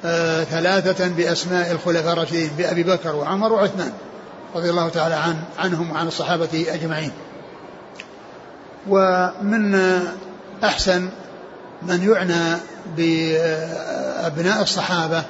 [0.04, 3.92] آه، ثلاثة بأسماء الخلفاء الراشدين بأبي بكر وعمر وعثمان
[4.54, 7.10] رضي الله تعالى عن عنهم وعن الصحابة أجمعين.
[8.88, 9.74] ومن
[10.64, 11.08] أحسن
[11.82, 12.58] من يعنى
[12.96, 15.22] بأبناء الصحابة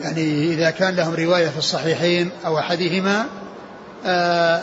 [0.00, 3.26] يعني إذا كان لهم رواية في الصحيحين أو أحدهما
[4.06, 4.60] آه،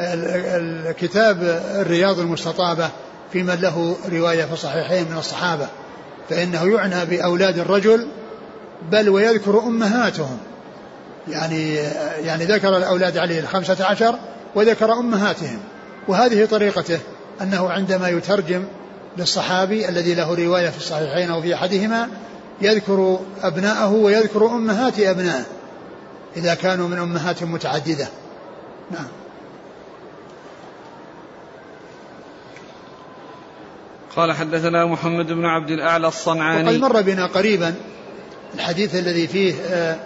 [0.00, 1.42] الكتاب
[1.80, 2.90] الرياض المستطابة
[3.32, 5.66] في من له رواية في الصحيحين من الصحابة
[6.30, 8.08] فإنه يعنى بأولاد الرجل
[8.90, 10.38] بل ويذكر أمهاتهم.
[11.28, 11.74] يعني
[12.24, 14.18] يعني ذكر الأولاد عليه الخمسة عشر
[14.54, 15.58] وذكر أمهاتهم.
[16.08, 16.98] وهذه طريقته
[17.42, 18.64] أنه عندما يترجم
[19.18, 22.08] للصحابي الذي له رواية في الصحيحين أو في أحدهما
[22.60, 25.44] يذكر أبناءه ويذكر أمهات أبنائه
[26.36, 28.08] إذا كانوا من أمهات متعددة.
[28.90, 29.06] نعم.
[34.16, 36.68] قال حدثنا محمد بن عبد الأعلى الصنعاني.
[36.68, 37.74] وقد مر بنا قريبا
[38.54, 39.96] الحديث الذي فيه آه،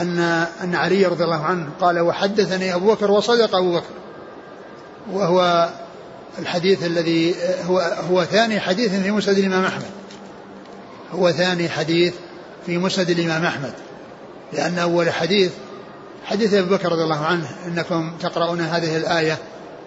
[0.00, 0.18] أن
[0.62, 3.92] أن علي رضي الله عنه قال وحدثني أبو بكر وصدق أبو بكر.
[5.12, 5.68] وهو
[6.38, 7.78] الحديث الذي آه، هو
[8.10, 9.90] هو ثاني حديث في مسند الإمام أحمد.
[11.12, 12.14] هو ثاني حديث
[12.66, 13.74] في مسند الإمام أحمد.
[14.52, 15.52] لأن أول حديث
[16.24, 19.38] حديث أبي بكر رضي الله عنه إنكم تقرؤون هذه الآية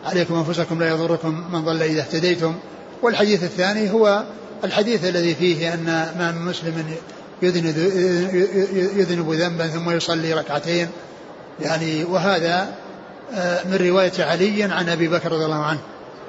[0.05, 2.55] عليكم أنفسكم لا يضركم من ضل إذا اهتديتم.
[3.01, 4.23] والحديث الثاني هو
[4.63, 5.85] الحديث الذي فيه أن
[6.17, 6.95] ما من مسلم
[7.41, 7.77] يذنب,
[8.97, 10.89] يذنب ذنبا ثم يصلي ركعتين.
[11.61, 12.75] يعني وهذا
[13.33, 15.79] آه، من رواية علي عن أبي بكر رضي الله عنه.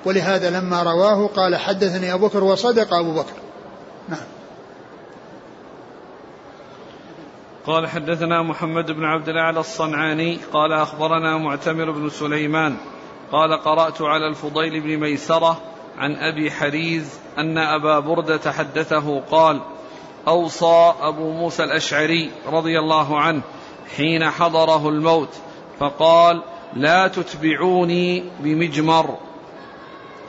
[0.05, 3.35] ولهذا لما رواه قال حدثني أبو بكر وصدق أبو بكر.
[4.09, 4.27] نعم.
[7.67, 12.77] قال حدثنا محمد بن عبد الأعلى الصنعاني قال أخبرنا معتمر بن سليمان
[13.33, 15.61] قال قرأت على الفضيل بن ميسرة
[15.99, 19.61] عن أبي حريز أن أبا بردة حدثه قال
[20.29, 23.43] أوصى أبو موسى الأشعري رضي الله عنه
[23.97, 25.29] حين حضره الموت
[25.81, 26.43] فقال
[26.75, 29.19] لا تتبعوني بمجمر.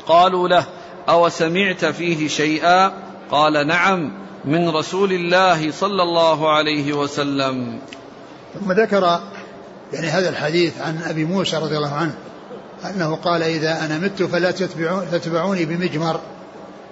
[0.07, 0.65] قالوا له
[1.09, 2.93] أو سمعت فيه شيئا؟
[3.32, 4.11] قال نعم
[4.45, 7.80] من رسول الله صلى الله عليه وسلم.
[8.53, 9.20] ثم ذكر
[9.93, 12.15] يعني هذا الحديث عن أبي موسى رضي الله عنه
[12.90, 14.52] أنه قال إذا أنا مت فلا
[15.12, 16.20] تتبعوني بمجمر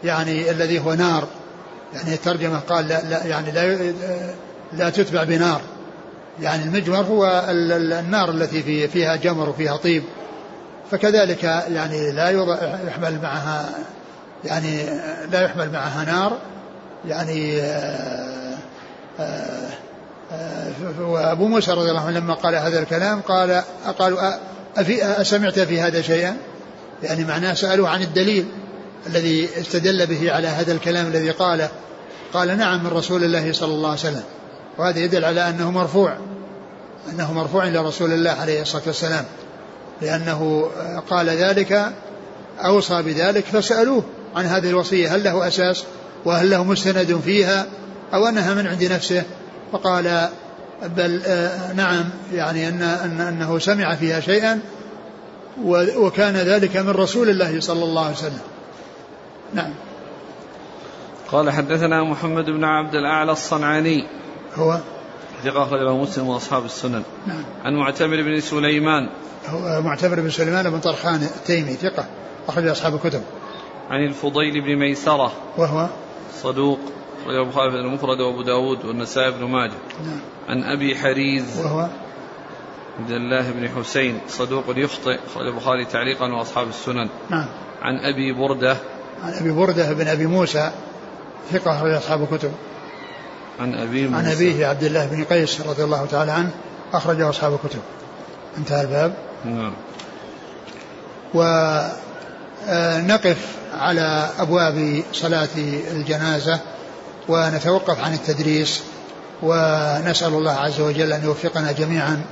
[0.04, 1.28] يعني الذي هو نار.
[1.94, 3.94] يعني الترجمة قال لا, لا يعني لا
[4.74, 5.62] لا تتبع بنار.
[6.42, 10.04] يعني المجمر هو النار التي في فيها جمر وفيها طيب.
[10.92, 12.30] فكذلك يعني لا
[12.88, 13.70] يحمل معها
[14.44, 14.86] يعني
[15.32, 16.38] لا يحمل معها نار.
[17.08, 18.58] يعني آه،
[19.20, 19.70] آه،
[20.32, 23.62] آه، وابو موسى رضي الله عنه لما قال هذا الكلام قال
[24.00, 24.20] قالوا
[24.78, 26.38] أسمعت في هذا شيئا؟
[27.04, 28.46] يعني معناه سألوه عن الدليل
[29.08, 31.70] الذي استدل به على هذا الكلام الذي قاله.
[32.34, 34.24] قال نعم من رسول الله صلى الله عليه وسلم.
[34.78, 36.18] وهذا يدل على أنه مرفوع
[37.10, 39.26] أنه مرفوع إلى رسول الله عليه الصلاة والسلام.
[40.02, 40.70] لأنه
[41.10, 41.92] قال ذلك
[42.60, 44.04] أوصى بذلك فسألوه
[44.36, 45.84] عن هذه الوصية هل له أساس؟
[46.26, 47.66] وهل له مستند فيها؟
[48.14, 49.24] أو أنها من عند نفسه؟
[49.72, 50.30] فقال
[50.84, 52.04] بل آه نعم
[52.34, 54.60] يعني أن أن أنه سمع فيها شيئا
[55.98, 58.42] وكان ذلك من رسول الله صلى الله عليه وسلم.
[59.54, 59.74] نعم.
[61.32, 64.08] قال حدثنا محمد بن عبد الأعلى الصنعاني.
[64.56, 64.80] هو؟
[65.44, 67.04] ثقة أخرجه مسلم وأصحاب السنن.
[67.28, 67.44] نعم.
[67.64, 69.10] عن معتمر بن سليمان.
[69.48, 72.06] هو معتمر بن سليمان بن طرخان التيمي ثقة
[72.48, 73.22] أخرج أصحاب الكتب.
[73.90, 75.32] عن الفضيل بن ميسرة.
[75.58, 75.88] وهو؟
[76.42, 76.80] صدوق.
[77.26, 79.74] أخرجه البخاري في المفرد وأبو داود والنسائي بن ماجه.
[80.06, 80.20] نعم.
[80.50, 81.60] عن أبي حريز.
[81.60, 81.88] وهو
[83.00, 87.10] عبد الله بن حسين صدوق يخطئ أخرج البخاري تعليقا وأصحاب السنن.
[87.30, 87.46] نعم.
[87.82, 88.78] عن أبي بردة.
[89.24, 90.72] عن أبي بردة بن أبي موسى
[91.52, 92.52] ثقة أخرج أصحاب الكتب.
[93.60, 94.26] عن أبي موسى.
[94.26, 96.52] عن أبيه عبد الله بن قيس رضي الله تعالى عنه
[96.94, 97.82] أخرجه أصحاب الكتب.
[98.58, 99.16] انتهى الباب.
[99.46, 99.74] نعم.
[101.34, 105.50] ونقف على أبواب صلاة
[105.92, 106.60] الجنازة.
[107.30, 108.82] ونتوقف عن التدريس
[109.44, 112.26] ونسأل الله عز وجل أن يوفقنا جميعا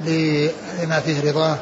[0.00, 1.56] لما فيه رضاه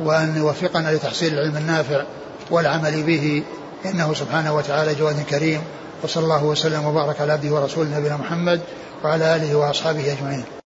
[0.00, 2.04] وأن يوفقنا لتحصيل العلم النافع
[2.50, 3.42] والعمل به.
[3.84, 5.60] إنه سبحانه وتعالى جواد كريم
[6.02, 8.60] وصلى الله وسلم وبارك على عبده ورسوله نبينا محمد
[9.04, 10.61] وعلى آله وأصحابه أجمعين.